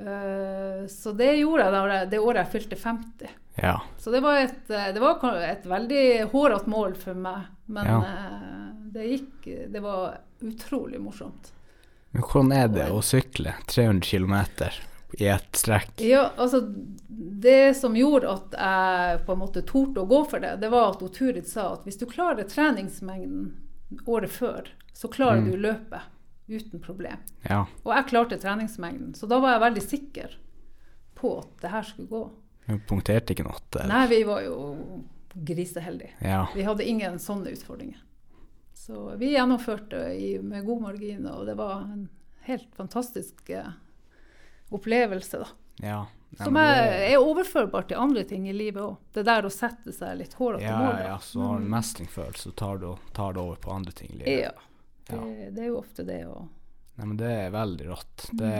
Uh, 0.00 0.86
så 0.88 1.12
det 1.12 1.34
gjorde 1.42 1.66
jeg 1.66 1.74
da, 1.74 1.98
det 2.08 2.20
året 2.22 2.46
jeg 2.46 2.52
fylte 2.54 2.78
50. 2.80 3.34
Ja. 3.60 3.74
Så 4.00 4.14
det 4.14 4.22
var 4.24 4.40
et, 4.40 4.62
det 4.64 5.02
var 5.02 5.20
et 5.44 5.68
veldig 5.68 6.04
hårete 6.32 6.72
mål 6.72 6.96
for 6.96 7.20
meg. 7.20 7.50
Men 7.68 8.06
det 8.94 9.04
gikk 9.10 9.48
Det 9.68 9.80
var 9.84 10.14
utrolig 10.40 11.00
morsomt. 11.00 11.52
Men 12.10 12.24
hvordan 12.24 12.52
er 12.56 12.68
det 12.72 12.86
å 12.90 13.02
sykle 13.04 13.54
300 13.68 14.06
km 14.08 14.36
i 15.18 15.26
ett 15.28 15.56
strekk? 15.56 16.00
Ja, 16.04 16.30
altså 16.36 16.62
Det 17.08 17.76
som 17.76 17.96
gjorde 17.96 18.32
at 18.32 18.56
jeg 18.56 19.24
på 19.26 19.34
en 19.34 19.42
måte 19.42 19.62
torde 19.62 20.04
å 20.04 20.08
gå 20.08 20.22
for 20.30 20.40
det, 20.40 20.56
det 20.62 20.70
var 20.72 20.94
at 20.94 21.04
Turid 21.14 21.48
sa 21.48 21.74
at 21.74 21.84
hvis 21.88 22.00
du 22.00 22.06
klarer 22.08 22.48
treningsmengden 22.48 23.52
året 24.06 24.32
før, 24.32 24.72
så 24.92 25.08
klarer 25.08 25.42
mm. 25.42 25.50
du 25.50 25.56
løpet 25.56 26.00
uten 26.48 26.80
problem. 26.80 27.20
Ja. 27.44 27.66
Og 27.84 27.92
jeg 27.92 28.08
klarte 28.08 28.40
treningsmengden, 28.40 29.14
så 29.14 29.28
da 29.28 29.38
var 29.40 29.56
jeg 29.56 29.64
veldig 29.66 29.84
sikker 29.84 30.36
på 31.18 31.38
at 31.42 31.54
det 31.62 31.72
her 31.72 31.86
skulle 31.88 32.08
gå. 32.08 32.24
Du 32.68 32.76
punkterte 32.88 33.34
ikke 33.34 33.46
noe? 33.46 33.60
Eller? 33.74 33.88
Nei, 33.92 34.04
vi 34.10 34.20
var 34.28 34.42
jo 34.44 34.58
griseheldige. 35.32 36.16
Ja. 36.24 36.46
Vi 36.54 36.64
hadde 36.64 36.84
ingen 36.88 37.18
sånne 37.22 37.52
utfordringer. 37.56 38.00
Så 38.88 39.16
vi 39.20 39.32
gjennomførte 39.32 39.96
i, 39.96 40.38
med 40.42 40.64
god 40.64 40.82
margin, 40.82 41.26
og 41.28 41.42
det 41.46 41.54
var 41.58 41.82
en 41.82 42.06
helt 42.48 42.74
fantastisk 42.74 43.50
eh, 43.50 43.66
opplevelse, 44.68 45.38
da. 45.42 45.48
Ja. 45.76 46.06
Nei, 46.30 46.44
Som 46.44 46.56
er, 46.56 46.72
det... 46.86 47.02
er, 47.10 47.18
overførbart 47.18 47.90
til 47.90 48.00
andre 48.00 48.22
ting 48.24 48.46
i 48.48 48.54
livet 48.56 48.80
òg. 48.80 48.94
Det 49.12 49.26
der 49.28 49.44
å 49.44 49.50
sette 49.52 49.92
seg 49.92 50.16
litt 50.22 50.38
hårete 50.40 50.64
ja, 50.64 50.78
mål. 50.80 51.02
Ja, 51.04 51.18
så 51.20 51.42
har 51.42 51.60
du 51.60 51.66
mm. 51.66 51.74
mestringsfølelse, 51.74 52.42
så 52.48 52.52
tar 52.62 52.80
du, 52.80 52.86
tar 53.12 53.36
du 53.36 53.42
over 53.42 53.60
på 53.60 53.74
andre 53.76 53.92
ting 53.92 54.14
i 54.14 54.22
livet. 54.22 54.48
Ja. 54.48 54.54
Det, 55.10 55.20
det, 55.52 55.66
er 55.66 55.68
jo 55.68 55.76
ofte 55.82 56.06
det 56.08 56.18
òg. 56.30 56.48
Nei, 56.96 57.10
men 57.10 57.20
det 57.20 57.34
er 57.42 57.52
veldig 57.58 57.90
rått. 57.90 58.26
Det, 58.40 58.54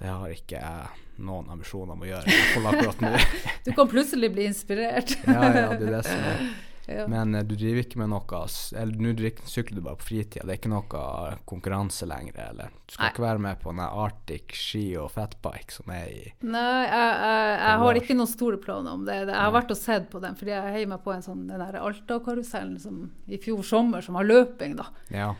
det 0.00 0.08
har 0.08 0.34
ikke 0.38 0.64
jeg 0.64 1.20
noen 1.20 1.52
ambisjoner 1.52 2.00
om 2.00 2.08
å 2.08 2.10
gjøre. 2.14 3.20
du 3.68 3.70
kan 3.76 3.92
plutselig 3.92 4.32
bli 4.32 4.48
inspirert. 4.48 5.18
ja, 5.28 5.52
ja, 5.52 5.68
det 5.76 5.84
er 5.84 5.96
det 5.98 6.02
som 6.08 6.26
er 6.32 6.44
ja. 6.86 7.04
Men 7.06 7.34
uh, 7.34 7.42
du 7.44 7.54
driver 7.54 7.84
ikke 7.84 8.00
med 8.00 8.10
noe 8.10 8.40
Eller 8.78 9.02
nå 9.04 9.30
sykler 9.46 9.78
du 9.78 9.82
bare 9.84 9.98
på 10.00 10.08
fritida, 10.08 10.46
det 10.46 10.54
er 10.54 10.60
ikke 10.60 10.72
noe 10.72 11.02
konkurranse 11.48 12.08
lenger? 12.08 12.38
Eller 12.48 12.72
du 12.72 12.94
skal 12.94 13.04
Nei. 13.04 13.10
ikke 13.12 13.24
være 13.24 13.42
med 13.46 13.60
på 13.60 13.74
den 13.74 13.82
Arctic 13.84 14.56
ski 14.58 14.84
og 15.00 15.10
fatbike 15.14 15.76
som 15.76 15.92
er 15.94 16.08
i 16.08 16.24
Nei, 16.40 16.64
jeg, 16.86 17.12
jeg, 17.20 17.52
jeg 17.60 17.82
har 17.84 18.00
ikke 18.00 18.16
noen 18.18 18.32
store 18.32 18.62
planer 18.62 18.96
om 18.96 19.04
det. 19.06 19.20
Jeg 19.20 19.36
har 19.36 19.54
vært 19.54 19.74
og 19.74 19.78
sett 19.78 20.08
på 20.12 20.22
den, 20.24 20.38
fordi 20.38 20.54
jeg 20.54 20.74
heier 20.78 20.90
meg 20.90 21.04
på 21.04 21.14
en 21.14 21.24
sånn, 21.24 21.46
den 21.50 21.62
Alta-karusellen 21.80 22.98
i 23.30 23.38
fjor 23.42 23.62
sommer, 23.66 24.04
som 24.04 24.18
har 24.18 24.26
løping, 24.26 24.74
da. 24.80 24.88
Ja. 25.14 25.30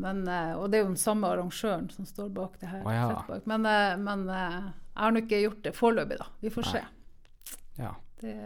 Men, 0.00 0.22
uh, 0.28 0.58
og 0.60 0.68
det 0.70 0.80
er 0.80 0.84
jo 0.84 0.92
den 0.92 1.00
samme 1.00 1.30
arrangøren 1.32 1.88
som 1.90 2.06
står 2.06 2.28
bak 2.34 2.60
det 2.60 2.70
her. 2.70 2.84
Oh, 2.86 2.94
ja. 2.94 3.40
Men, 3.50 3.66
uh, 3.66 3.96
men 3.98 4.28
jeg 4.30 5.00
har 5.00 5.14
nå 5.14 5.24
ikke 5.24 5.42
gjort 5.46 5.64
det 5.64 5.74
foreløpig, 5.76 6.20
da. 6.20 6.28
Vi 6.44 6.52
får 6.54 6.68
Nei. 6.68 6.74
se. 6.76 7.56
Ja. 7.80 7.94
Det, 8.20 8.36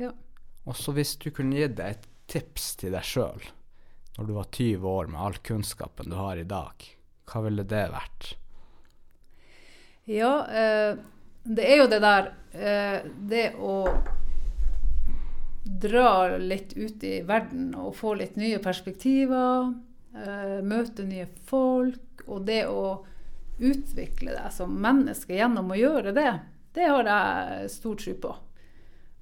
ja. 0.00 0.14
Og 0.68 0.76
så 0.76 0.92
hvis 0.96 1.16
du 1.16 1.30
kunne 1.32 1.56
gi 1.56 1.68
deg 1.72 1.96
et 1.96 2.08
tips 2.28 2.74
til 2.82 2.92
deg 2.92 3.06
sjøl 3.06 3.40
når 4.18 4.26
du 4.26 4.34
var 4.34 4.48
20 4.52 4.86
år 4.90 5.08
med 5.12 5.20
all 5.22 5.36
kunnskapen 5.46 6.10
du 6.10 6.16
har 6.18 6.36
i 6.36 6.46
dag, 6.48 6.84
hva 7.30 7.42
ville 7.44 7.64
det 7.70 7.84
vært? 7.92 8.32
Ja, 10.10 10.32
eh, 10.50 10.98
det 11.44 11.66
er 11.68 11.78
jo 11.78 11.86
det 11.92 12.00
der 12.02 12.30
eh, 12.50 13.06
Det 13.30 13.44
å 13.60 13.76
dra 15.68 16.38
litt 16.40 16.72
ut 16.74 17.04
i 17.04 17.20
verden 17.28 17.70
og 17.76 17.94
få 17.96 18.14
litt 18.18 18.38
nye 18.40 18.58
perspektiver, 18.64 19.70
eh, 20.16 20.58
møte 20.64 21.04
nye 21.06 21.28
folk, 21.46 22.24
og 22.26 22.46
det 22.48 22.62
å 22.66 23.04
utvikle 23.58 24.34
deg 24.34 24.52
som 24.54 24.74
menneske 24.80 25.36
gjennom 25.36 25.70
å 25.70 25.78
gjøre 25.78 26.14
det, 26.16 26.30
det 26.74 26.88
har 26.88 27.12
jeg 27.12 27.72
stor 27.74 28.00
tro 28.00 28.14
på. 28.24 28.34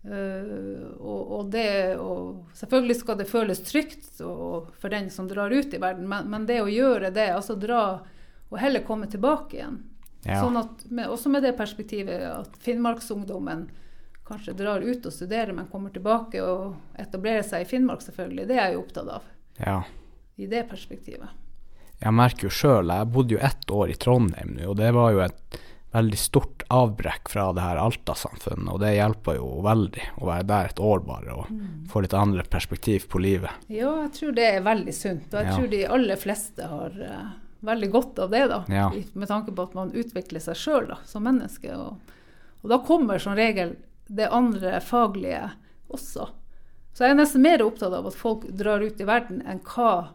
Uh, 0.06 0.86
og, 1.00 1.32
og, 1.32 1.48
det, 1.50 1.96
og, 1.98 2.44
selvfølgelig 2.54 2.96
skal 3.00 3.16
det 3.18 3.26
føles 3.26 3.62
trygt 3.66 4.20
og, 4.22 4.68
for 4.78 4.92
den 4.92 5.08
som 5.10 5.26
drar 5.26 5.50
ut 5.50 5.74
i 5.74 5.80
verden, 5.82 6.06
men, 6.06 6.28
men, 6.30 6.44
det 6.46 6.60
å 6.62 6.70
gjøre 6.70 7.10
det, 7.10 7.26
altså 7.34 7.56
dra 7.58 7.80
og 8.46 8.60
heller 8.62 8.84
komme 8.86 9.08
tilbake 9.10 9.58
igjen. 9.58 9.80
Ja. 10.22 10.38
Sånn 10.44 10.58
at, 10.60 10.84
med, 10.90 11.08
også 11.10 11.30
med 11.30 11.42
det 11.42 11.56
perspektivet 11.58 12.22
at 12.28 12.54
Finnmarksungdommen 12.62 13.66
kanskje 14.26 14.54
drar 14.58 14.82
ut 14.82 15.06
og 15.06 15.14
studerer, 15.14 15.52
men 15.54 15.68
kommer 15.70 15.90
tilbake 15.94 16.42
og 16.42 16.98
etablerer 16.98 17.42
seg 17.46 17.62
i 17.62 17.68
Finnmark, 17.70 18.02
selvfølgelig. 18.02 18.46
Det 18.48 18.56
er 18.56 18.64
jeg 18.64 18.76
jo 18.76 18.82
opptatt 18.82 19.10
av. 19.18 19.28
Ja. 19.58 19.76
I 20.36 20.48
det 20.50 20.64
perspektivet. 20.70 21.34
Jeg 21.98 22.12
merker 22.12 22.48
jo 22.48 22.52
sjøl, 22.52 22.90
jeg 22.92 23.10
bodde 23.14 23.36
jo 23.36 23.44
ett 23.46 23.70
år 23.72 23.92
i 23.92 23.98
Trondheim 23.98 24.56
nå, 24.58 24.66
og 24.70 24.76
det 24.80 24.90
var 24.94 25.14
jo 25.14 25.22
et 25.24 25.60
veldig 25.94 26.18
stort 26.18 26.64
avbrekk 26.72 27.30
fra 27.32 27.52
det 27.56 27.62
her 27.64 27.78
Alta-samfunnet, 27.80 28.68
og 28.72 28.80
det 28.82 28.96
hjelper 28.96 29.38
jo 29.38 29.48
veldig 29.64 30.06
å 30.20 30.28
være 30.28 30.46
der 30.50 30.70
et 30.70 30.82
år 30.82 31.02
bare 31.06 31.36
og 31.36 31.50
mm. 31.52 31.66
få 31.92 32.02
litt 32.04 32.16
andre 32.16 32.44
perspektiv 32.50 33.06
på 33.12 33.22
livet. 33.22 33.66
Ja, 33.72 33.92
jeg 34.04 34.12
tror 34.18 34.36
det 34.36 34.48
er 34.50 34.66
veldig 34.66 34.94
sunt, 34.96 35.28
og 35.32 35.40
jeg 35.40 35.48
ja. 35.48 35.56
tror 35.56 35.70
de 35.72 35.82
aller 35.96 36.20
fleste 36.20 36.68
har 36.68 36.98
uh, 37.00 37.30
veldig 37.66 37.90
godt 37.90 38.18
av 38.18 38.34
det, 38.34 38.44
da. 38.52 38.60
Ja. 38.68 38.90
Med 39.12 39.28
tanke 39.28 39.54
på 39.54 39.68
at 39.68 39.76
man 39.78 39.94
utvikler 39.94 40.42
seg 40.42 40.58
sjøl 40.58 40.92
som 41.08 41.24
menneske. 41.26 41.72
Og, 41.74 42.12
og, 42.60 42.68
da 42.72 42.80
kommer 42.84 43.22
som 43.22 43.36
regel 43.38 43.76
det 44.06 44.28
andre 44.30 44.80
faglige 44.84 45.48
også. 45.92 46.28
Så 46.96 47.04
jeg 47.04 47.14
er 47.14 47.18
nesten 47.18 47.44
mer 47.44 47.64
opptatt 47.64 47.94
av 47.94 48.06
at 48.08 48.16
folk 48.16 48.46
drar 48.56 48.84
ut 48.84 49.00
i 49.00 49.08
verden 49.08 49.42
enn 49.44 49.60
hva, 49.66 50.12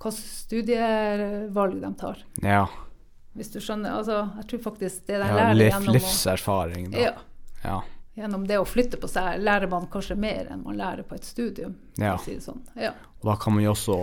hva 0.00 0.14
studievalg 0.16 1.80
de 1.82 1.92
tar. 2.00 2.22
Ja. 2.44 2.66
Hvis 3.32 3.52
du 3.52 3.60
skjønner. 3.60 3.96
Altså, 3.96 4.22
jeg 4.40 4.48
tror 4.50 4.62
faktisk 4.68 5.06
det 5.08 5.18
der 5.18 5.28
ja, 5.28 5.36
lærer 5.40 5.70
gjennom 5.70 5.96
Livserfaring, 5.96 6.90
da. 6.92 7.04
Ja. 7.06 7.12
ja. 7.64 7.78
Gjennom 8.14 8.42
det 8.48 8.58
å 8.60 8.64
flytte 8.68 8.98
på 9.00 9.08
seg 9.08 9.40
lærer 9.40 9.70
man 9.72 9.86
kanskje 9.92 10.18
mer 10.20 10.50
enn 10.52 10.66
man 10.66 10.76
lærer 10.76 11.06
på 11.08 11.16
et 11.16 11.24
studium. 11.24 11.78
Ja. 11.96 12.18
Si 12.20 12.36
sånn. 12.44 12.60
ja. 12.76 12.92
Og 13.22 13.30
da 13.30 13.38
kan 13.40 13.56
man 13.56 13.64
jo 13.64 13.72
også 13.72 14.02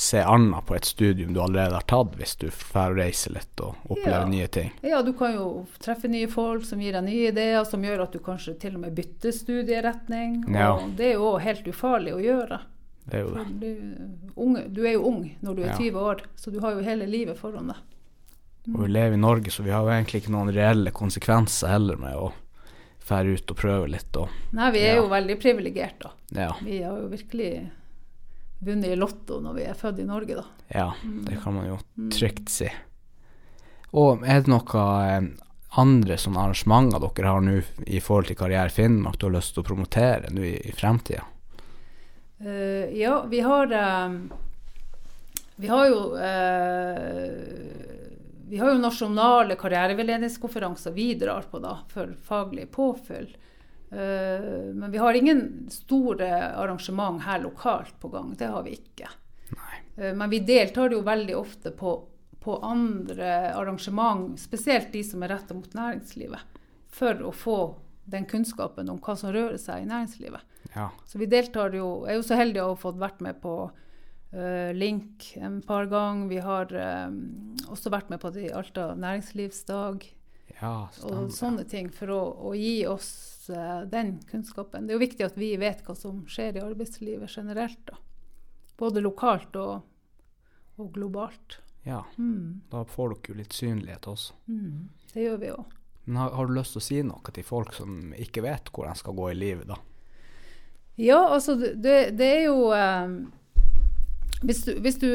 se 0.00 0.20
annet 0.22 0.66
på 0.66 0.74
et 0.74 0.84
studium 0.84 1.32
du 1.34 1.40
allerede 1.42 1.74
har 1.74 1.86
tatt, 1.90 2.14
hvis 2.16 2.36
du 2.38 2.46
får 2.54 2.94
reise 2.96 3.32
litt 3.34 3.60
og 3.60 3.74
oppleve 3.90 4.22
ja. 4.22 4.28
nye 4.30 4.46
ting. 4.48 4.70
Ja, 4.86 5.02
du 5.02 5.10
kan 5.18 5.34
jo 5.34 5.48
treffe 5.82 6.08
nye 6.08 6.28
folk 6.30 6.64
som 6.64 6.80
gir 6.80 6.94
deg 6.94 7.04
nye 7.08 7.32
ideer, 7.32 7.64
som 7.68 7.84
gjør 7.84 8.06
at 8.06 8.14
du 8.14 8.20
kanskje 8.24 8.54
til 8.62 8.78
og 8.78 8.84
med 8.86 8.94
bytter 8.96 9.34
studieretning. 9.34 10.44
Ja. 10.54 10.76
Og 10.76 10.94
det 10.96 11.10
er 11.10 11.18
jo 11.18 11.34
helt 11.42 11.66
ufarlig 11.68 12.14
å 12.16 12.22
gjøre. 12.22 12.60
Det 13.10 13.18
er 13.18 13.26
jo 13.26 13.34
det. 13.34 13.46
Du, 13.60 13.70
unge, 14.46 14.64
du, 14.70 14.82
er 14.86 14.94
jo 14.94 15.06
ung 15.10 15.22
når 15.42 15.58
du 15.58 15.62
er 15.66 15.74
20 15.74 16.00
år, 16.00 16.22
så 16.38 16.54
du 16.54 16.60
har 16.62 16.78
jo 16.78 16.86
hele 16.86 17.08
livet 17.10 17.40
foran 17.40 17.72
deg. 17.72 17.82
Og 18.68 18.82
vi 18.84 18.90
lever 18.92 19.16
i 19.16 19.20
Norge, 19.20 19.50
så 19.50 19.64
vi 19.64 19.72
har 19.72 19.82
jo 19.82 19.92
egentlig 19.94 20.22
ikke 20.22 20.34
noen 20.34 20.52
reelle 20.52 20.92
konsekvenser 20.94 21.72
heller 21.72 22.00
med 22.00 22.16
å 22.16 22.30
fære 23.10 23.34
ut 23.34 23.52
og 23.52 23.58
prøve 23.58 23.90
litt. 23.90 24.16
Og, 24.20 24.30
Nei, 24.56 24.70
vi 24.74 24.84
er 24.84 24.94
ja. 24.94 25.00
jo 25.00 25.08
veldig 25.10 25.36
privilegerte, 25.40 26.10
da. 26.10 26.42
Ja. 26.44 26.50
Vi 26.62 26.82
har 26.84 26.98
jo 27.00 27.08
virkelig 27.10 27.50
vunnet 28.60 28.92
i 28.92 28.98
Lotto 28.98 29.40
når 29.42 29.56
vi 29.56 29.66
er 29.66 29.78
født 29.78 30.02
i 30.02 30.06
Norge, 30.06 30.36
da. 30.42 30.44
Ja, 30.70 30.88
det 31.26 31.40
kan 31.42 31.56
man 31.56 31.70
jo 31.70 31.78
mm. 31.80 32.10
trygt 32.14 32.52
si. 32.52 32.68
Og 33.98 34.22
er 34.22 34.44
det 34.44 34.52
noe 34.52 34.84
eh, 35.08 35.24
andre 35.80 36.18
sånne 36.20 36.44
arrangementer 36.44 37.02
dere 37.02 37.32
har 37.32 37.42
nå 37.42 37.56
i 37.86 38.02
forhold 38.02 38.30
til 38.30 38.38
Karriere 38.38 38.70
Finnmark 38.74 39.18
du 39.18 39.26
har 39.26 39.36
lyst 39.38 39.56
til 39.56 39.64
å 39.64 39.68
promotere 39.70 40.30
nå 40.34 40.44
i, 40.46 40.54
i 40.70 40.74
fremtida? 40.76 41.24
Uh, 42.40 42.86
ja, 42.96 43.18
vi 43.28 43.42
har 43.44 43.68
uh, 43.68 44.14
Vi 45.60 45.68
har 45.68 45.90
jo 45.90 45.98
uh, 46.14 47.98
vi 48.50 48.58
har 48.58 48.72
jo 48.72 48.78
nasjonale 48.78 49.54
karriereveiledningskonferanser 49.54 50.90
vi 50.90 51.14
drar 51.14 51.44
på 51.50 51.58
da, 51.62 51.78
for 51.88 52.16
faglig 52.26 52.70
påfyll. 52.70 53.36
Uh, 53.92 54.74
men 54.74 54.90
vi 54.90 54.98
har 54.98 55.14
ingen 55.14 55.68
store 55.70 56.56
arrangement 56.58 57.22
her 57.22 57.38
lokalt 57.44 58.00
på 58.00 58.08
gang. 58.08 58.34
Det 58.38 58.46
har 58.50 58.62
vi 58.66 58.70
ikke. 58.70 59.10
Uh, 59.98 60.10
men 60.14 60.30
vi 60.30 60.40
deltar 60.42 60.90
jo 60.90 61.04
veldig 61.06 61.36
ofte 61.36 61.70
på, 61.70 61.94
på, 62.42 62.56
andre 62.56 63.54
arrangement, 63.54 64.34
spesielt 64.40 64.90
de 64.92 65.04
som 65.06 65.22
er 65.22 65.36
retta 65.36 65.54
mot 65.54 65.74
næringslivet, 65.74 66.58
for 66.90 67.22
å 67.22 67.30
få 67.30 67.58
den 68.10 68.26
kunnskapen 68.26 68.90
om 68.90 68.98
hva 68.98 69.14
som 69.14 69.30
rører 69.30 69.62
seg 69.62 69.84
i 69.84 69.90
næringslivet. 69.92 70.58
Ja. 70.74 70.90
Så 71.06 71.22
vi 71.22 71.30
deltar 71.30 71.70
jo, 71.78 72.00
er 72.02 72.18
jo 72.18 72.26
så 72.26 72.34
heldig 72.34 72.64
å 72.64 72.72
ha 72.72 72.82
fått 72.82 72.98
vært 72.98 73.22
med 73.22 73.38
på 73.42 73.54
Link 74.76 75.32
en 75.42 75.56
par 75.62 75.88
ganger. 75.90 76.28
Vi 76.30 76.38
har 76.38 76.70
um, 77.08 77.16
også 77.66 77.90
vært 77.90 78.12
med 78.12 78.20
på 78.22 78.30
det 78.30 78.44
i 78.46 78.52
Alta 78.54 78.92
næringslivsdag. 78.94 80.06
Ja, 80.60 80.74
og 81.08 81.32
sånne 81.34 81.64
ting 81.66 81.88
for 81.94 82.12
å, 82.14 82.20
å 82.50 82.52
gi 82.54 82.84
oss 82.86 83.10
uh, 83.50 83.82
den 83.90 84.18
kunnskapen. 84.30 84.86
Det 84.86 84.94
er 84.94 85.00
jo 85.00 85.02
viktig 85.02 85.26
at 85.26 85.40
vi 85.40 85.50
vet 85.58 85.82
hva 85.86 85.96
som 85.98 86.22
skjer 86.30 86.60
i 86.60 86.62
arbeidslivet 86.62 87.32
generelt. 87.32 87.82
Da. 87.88 87.98
Både 88.78 89.02
lokalt 89.02 89.56
og, 89.58 89.82
og 90.78 90.94
globalt. 90.94 91.58
Ja, 91.82 92.04
mm. 92.18 92.60
da 92.70 92.84
får 92.84 93.14
dere 93.14 93.32
jo 93.32 93.38
litt 93.40 93.56
synlighet 93.56 94.08
også. 94.10 94.36
Mm. 94.52 94.88
Det 95.12 95.26
gjør 95.26 95.38
vi 95.40 95.52
òg. 95.56 95.76
Men 96.04 96.16
har, 96.16 96.30
har, 96.36 96.46
du 96.46 96.54
lyst 96.56 96.76
til 96.76 96.80
å 96.80 96.84
si 96.84 97.02
noe 97.06 97.34
til 97.34 97.46
folk 97.46 97.74
som 97.76 98.14
ikke 98.18 98.44
vet 98.44 98.70
hvor 98.74 98.88
de 98.88 98.94
skal 98.98 99.16
gå 99.16 99.30
i 99.32 99.38
livet, 99.38 99.68
da? 99.70 99.78
Ja, 101.00 101.20
altså 101.32 101.54
det, 101.56 102.12
det 102.18 102.26
er 102.26 102.42
jo 102.50 102.72
um, 102.74 103.20
hvis 104.40 104.62
du, 104.64 104.70
hvis 104.80 104.98
du 105.00 105.08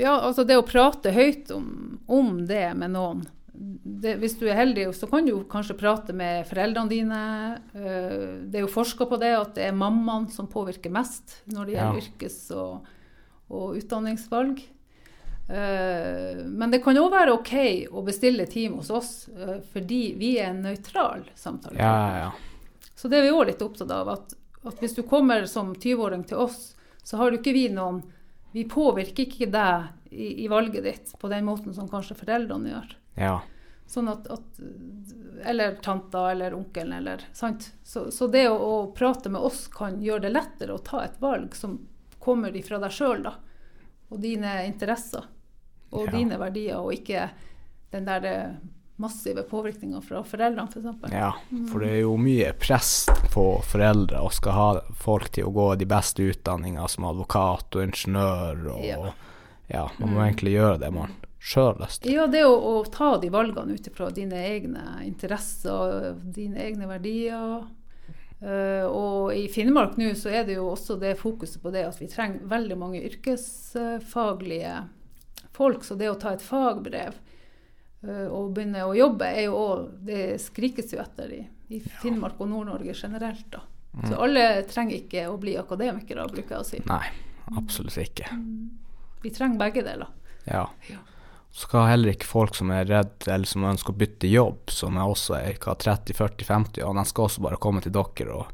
Ja, 0.00 0.14
altså 0.20 0.44
det 0.48 0.56
å 0.56 0.64
prate 0.66 1.12
høyt 1.12 1.50
om, 1.52 1.98
om 2.08 2.46
det 2.48 2.74
med 2.76 2.90
noen 2.94 3.24
det, 3.56 4.14
Hvis 4.20 4.34
du 4.38 4.46
er 4.50 4.56
heldig, 4.58 4.86
så 4.96 5.06
kan 5.08 5.24
du 5.24 5.32
kanskje 5.48 5.76
prate 5.80 6.12
med 6.12 6.44
foreldrene 6.48 6.90
dine. 6.92 7.20
Eh, 7.72 8.42
det 8.50 8.58
er 8.60 8.64
jo 8.66 8.68
forska 8.72 9.06
på 9.08 9.16
det, 9.22 9.30
at 9.32 9.54
det 9.56 9.64
er 9.70 9.72
mammaen 9.76 10.26
som 10.32 10.48
påvirker 10.52 10.92
mest 10.92 11.38
når 11.48 11.64
det 11.70 11.76
gjelder 11.78 11.96
Ja. 11.96 12.02
yrkes- 12.02 12.50
og, 12.52 12.86
og 13.48 13.76
utdanningsvalg. 13.78 14.60
Eh, 15.48 16.44
Men 16.44 16.70
det 16.70 16.82
kan 16.84 16.96
òg 17.00 17.10
være 17.12 17.32
OK 17.36 17.54
å 17.92 18.02
bestille 18.04 18.46
time 18.50 18.76
hos 18.76 18.90
oss, 18.90 19.28
eh, 19.38 19.60
fordi 19.72 20.14
vi 20.18 20.34
er 20.38 20.50
en 20.50 20.62
nøytral 20.62 21.24
samtale. 21.34 21.78
Ja. 21.78 22.32
Så 22.96 23.08
det 23.08 23.18
er 23.20 23.22
vi 23.30 23.34
òg 23.36 23.46
litt 23.46 23.62
opptatt 23.62 23.90
av. 23.90 24.08
At, 24.08 24.34
at 24.66 24.80
hvis 24.80 24.94
du 24.96 25.02
kommer 25.02 25.46
som 25.46 25.74
20-åring 25.74 26.26
til 26.28 26.38
oss, 26.44 26.74
så 27.04 27.16
har 27.16 27.30
du 27.30 27.38
ikke 27.38 27.54
vi 27.54 27.68
noen 27.70 28.02
Vi 28.56 28.64
påvirker 28.72 29.26
ikke 29.26 29.50
deg 29.52 30.12
i, 30.14 30.30
i 30.44 30.48
valget 30.48 30.84
ditt 30.86 31.10
på 31.20 31.28
den 31.28 31.44
måten 31.44 31.74
som 31.76 31.88
kanskje 31.92 32.16
foreldrene 32.22 32.72
gjør. 32.72 32.96
ja. 33.20 33.36
Sånn 33.86 34.08
at, 34.10 34.24
at 34.34 34.56
Eller 35.46 35.76
tanta 35.78 36.24
eller 36.32 36.54
onkelen 36.56 36.96
eller 36.96 37.20
Sant. 37.32 37.68
Så, 37.86 38.08
så 38.10 38.26
det 38.26 38.48
å, 38.50 38.56
å 38.58 38.78
prate 38.96 39.30
med 39.30 39.44
oss 39.46 39.68
kan 39.70 40.00
gjøre 40.02 40.24
det 40.24 40.32
lettere 40.32 40.74
å 40.74 40.82
ta 40.82 41.04
et 41.04 41.20
valg 41.22 41.54
som 41.54 41.76
kommer 42.18 42.56
ifra 42.58 42.80
deg 42.82 42.90
sjøl, 42.96 43.22
da. 43.28 43.36
Og 44.10 44.18
dine 44.24 44.56
interesser. 44.66 45.28
Og 45.92 46.08
Ja. 46.08 46.16
dine 46.16 46.38
verdier, 46.40 46.80
og 46.82 46.96
ikke 46.96 47.28
den 47.94 48.08
der 48.08 48.26
eh, 48.26 48.56
massive 48.96 49.42
påvirkninger 49.42 50.00
fra 50.00 50.22
foreldrene, 50.24 50.68
f.eks. 50.72 51.00
For 51.00 51.12
Ja, 51.14 51.32
for 51.70 51.84
det 51.84 51.92
er 51.92 52.02
jo 52.06 52.16
mye 52.20 52.52
press 52.56 53.06
på 53.34 53.44
foreldre 53.68 54.22
og 54.24 54.32
skal 54.36 54.56
ha 54.56 54.68
folk 55.02 55.28
til 55.36 55.50
å 55.50 55.54
gå 55.54 55.68
de 55.80 55.88
beste 55.90 56.24
utdanningene 56.24 56.88
som 56.88 57.08
advokat 57.10 57.76
og 57.76 57.84
ingeniør 57.84 58.66
og 58.72 58.84
Ja. 58.86 59.14
ja. 59.68 59.86
man 60.00 60.14
må 60.14 60.24
egentlig 60.24 60.56
gjøre 60.56 60.80
det 60.86 60.92
man 60.96 61.12
sjøl 61.46 61.76
lyst 61.80 62.02
til. 62.02 62.16
Ja, 62.16 62.26
det 62.30 62.44
å, 62.48 62.54
å 62.56 62.84
ta 62.90 63.16
de 63.22 63.30
valgene 63.30 63.76
ut 63.76 63.86
ifra 63.86 64.10
dine 64.14 64.40
egne 64.48 64.84
interesser, 65.06 66.16
dine 66.24 66.62
egne 66.64 66.88
verdier. 66.90 67.66
Uh, 68.36 68.84
og 68.90 69.32
i 69.32 69.46
Finnmark 69.48 69.94
nå 69.96 70.10
så 70.18 70.28
er 70.28 70.44
det 70.44 70.58
jo 70.58 70.66
også 70.68 70.98
det 71.00 71.14
fokuset 71.16 71.62
på 71.62 71.70
det 71.72 71.86
at 71.88 71.96
vi 72.02 72.08
trenger 72.12 72.44
veldig 72.50 72.76
mange 72.80 73.00
yrkesfaglige 73.06 74.74
folk. 75.56 75.86
Så 75.86 75.96
det 75.96 76.10
å 76.10 76.18
ta 76.20 76.34
et 76.34 76.44
fagbrev 76.44 77.16
og 78.04 78.52
begynne 78.54 78.84
å 78.86 78.94
jobbe 78.94 79.24
er 79.26 79.44
jo 79.46 79.54
også, 79.56 80.04
Det 80.06 80.40
skrikes 80.40 80.92
jo 80.92 81.00
etter 81.02 81.32
i, 81.32 81.40
i 81.74 81.80
Finnmark 82.02 82.38
og 82.40 82.48
Nord-Norge 82.48 82.94
generelt, 82.94 83.46
da. 83.50 83.60
Så 84.06 84.18
alle 84.20 84.62
trenger 84.68 84.98
ikke 85.00 85.22
å 85.30 85.38
bli 85.40 85.54
akademikere, 85.56 86.26
bruker 86.28 86.58
jeg 86.58 86.60
å 86.60 86.66
si. 86.68 86.80
Nei, 86.84 87.06
absolutt 87.56 87.96
ikke. 87.96 88.28
Vi 89.22 89.30
trenger 89.32 89.58
begge 89.58 89.82
deler. 89.86 90.10
Ja. 90.44 90.66
Ja. 90.90 90.98
Så 91.50 91.64
skal 91.70 91.86
heller 91.88 92.12
ikke 92.12 92.28
folk 92.28 92.54
som 92.54 92.70
er 92.70 92.84
redd 92.84 93.24
eller 93.26 93.48
som 93.48 93.64
ønsker 93.64 93.94
å 93.94 93.96
bytte 93.96 94.28
jobb, 94.28 94.68
som 94.70 94.98
er 95.00 95.08
også 95.08 95.38
er 95.38 95.56
30-40-50 95.56 96.82
år, 96.84 96.94
de 97.00 97.04
skal 97.08 97.24
også 97.30 97.40
bare 97.46 97.56
komme 97.56 97.80
til 97.80 97.94
dere 97.96 98.34
og 98.36 98.52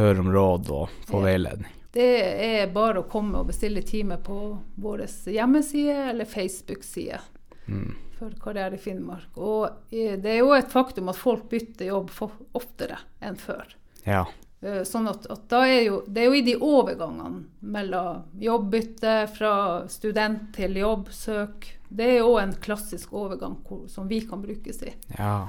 høre 0.00 0.18
om 0.24 0.32
råd 0.34 0.70
og 0.74 0.88
få 1.06 1.20
Ja. 1.20 1.26
veiledning. 1.30 1.70
Det 1.92 2.08
er 2.46 2.66
bare 2.74 3.02
å 3.02 3.08
komme 3.10 3.38
og 3.38 3.46
bestille 3.46 3.82
time 3.82 4.16
på 4.18 4.58
vår 4.78 5.06
hjemmeside 5.30 6.10
eller 6.10 6.24
Facebook-side 6.24 7.20
Mm. 7.68 7.94
For 8.20 8.36
Karriere 8.42 8.76
i 8.76 8.82
Finnmark. 8.82 9.32
Og 9.40 9.66
eh, 9.94 10.14
det 10.20 10.36
er 10.36 10.42
jo 10.42 10.52
et 10.56 10.70
faktum 10.72 11.08
at 11.12 11.18
folk 11.18 11.48
bytter 11.50 11.88
jobb 11.90 12.12
oftere 12.58 13.00
enn 13.24 13.38
før. 13.40 13.74
Ja. 14.04 14.26
Eh, 14.60 14.82
Sånn 14.84 15.08
at, 15.08 15.26
at 15.32 15.52
er 15.56 15.74
jo, 15.86 16.02
det 16.06 16.22
er 16.22 16.28
jo 16.28 16.38
i 16.38 16.44
de 16.46 16.56
overgangene 16.60 17.46
mellom 17.60 18.24
jobbbytte 18.44 19.14
fra 19.36 19.54
student 19.92 20.50
til 20.56 20.76
jobbsøk. 20.82 21.70
Det 21.88 22.08
er 22.14 22.18
jo 22.20 22.36
en 22.38 22.52
klassisk 22.60 23.14
overgang 23.16 23.56
hvor, 23.66 23.86
som 23.88 24.08
vi 24.10 24.20
kan 24.28 24.42
brukes 24.44 24.82
i. 24.84 24.94
Ja. 25.16 25.48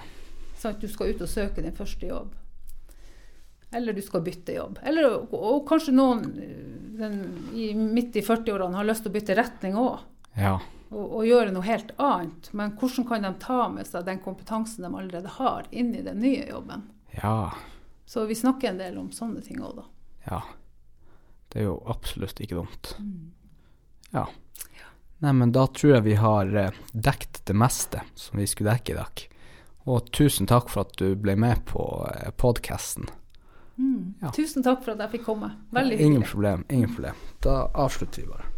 Sånn 0.57 0.77
at 0.77 0.83
du 0.83 0.87
skal 0.91 1.11
ut 1.11 1.25
og 1.25 1.29
søke 1.31 1.63
din 1.65 1.75
første 1.75 2.07
jobb. 2.07 2.31
Eller 3.71 3.95
du 3.95 4.01
skal 4.03 4.23
bytte 4.23 4.55
jobb. 4.55 4.79
Eller, 4.83 5.07
og, 5.07 5.31
og 5.35 5.61
kanskje 5.69 5.93
noen 5.95 6.25
eh, 6.39 6.67
den, 7.01 7.19
i, 7.55 7.71
midt 7.75 8.15
i 8.19 8.23
40-årene 8.25 8.79
har 8.79 8.87
lyst 8.87 9.05
til 9.05 9.11
å 9.11 9.15
bytte 9.15 9.37
retning 9.37 9.77
òg. 9.79 10.05
Ja. 10.39 10.57
Og, 10.91 11.03
og 11.05 11.27
gjøre 11.27 11.53
noe 11.55 11.63
helt 11.63 11.93
annet. 11.97 12.49
Men 12.57 12.73
hvordan 12.79 13.07
kan 13.07 13.23
de 13.23 13.31
ta 13.39 13.65
med 13.71 13.87
seg 13.87 14.03
den 14.07 14.19
kompetansen 14.23 14.83
de 14.83 14.91
allerede 14.91 15.31
har, 15.37 15.69
inn 15.71 15.93
i 15.95 16.03
den 16.03 16.19
nye 16.19 16.43
jobben? 16.49 16.83
Ja. 17.15 17.53
Så 18.05 18.25
vi 18.27 18.35
snakker 18.35 18.73
en 18.73 18.81
del 18.81 18.97
om 18.99 19.11
sånne 19.15 19.43
ting 19.45 19.61
òg, 19.63 19.79
da. 19.79 19.85
Ja. 20.27 20.41
Det 21.51 21.61
er 21.61 21.69
jo 21.69 21.77
absolutt 21.91 22.39
ikke 22.43 22.59
dumt. 22.59 22.93
Mm. 22.99 23.31
Ja. 24.11 24.25
Nei, 25.23 25.33
men 25.37 25.51
da 25.55 25.67
tror 25.67 25.97
jeg 25.97 26.07
vi 26.09 26.15
har 26.19 26.51
eh, 26.57 26.77
dekt 26.91 27.43
det 27.47 27.55
meste 27.55 28.03
som 28.15 28.39
vi 28.39 28.47
skulle 28.49 28.73
dekke 28.73 28.95
i 28.95 28.99
dag. 28.99 29.25
Og 29.91 30.11
tusen 30.13 30.49
takk 30.49 30.69
for 30.73 30.85
at 30.85 30.95
du 30.99 31.13
ble 31.19 31.35
med 31.39 31.63
på 31.69 31.83
eh, 32.11 32.31
podkasten. 32.35 33.07
Mm. 33.77 34.13
Ja. 34.21 34.31
Tusen 34.35 34.65
takk 34.65 34.83
for 34.83 34.95
at 34.95 35.05
jeg 35.05 35.15
fikk 35.17 35.27
komme. 35.29 35.53
Veldig 35.71 35.97
hyggelig. 35.97 36.09
Ingen 36.11 36.27
problem. 36.27 36.65
Ingen 36.69 36.95
problem. 36.95 37.21
Da 37.45 37.61
avslutter 37.85 38.23
vi 38.23 38.31
bare. 38.33 38.50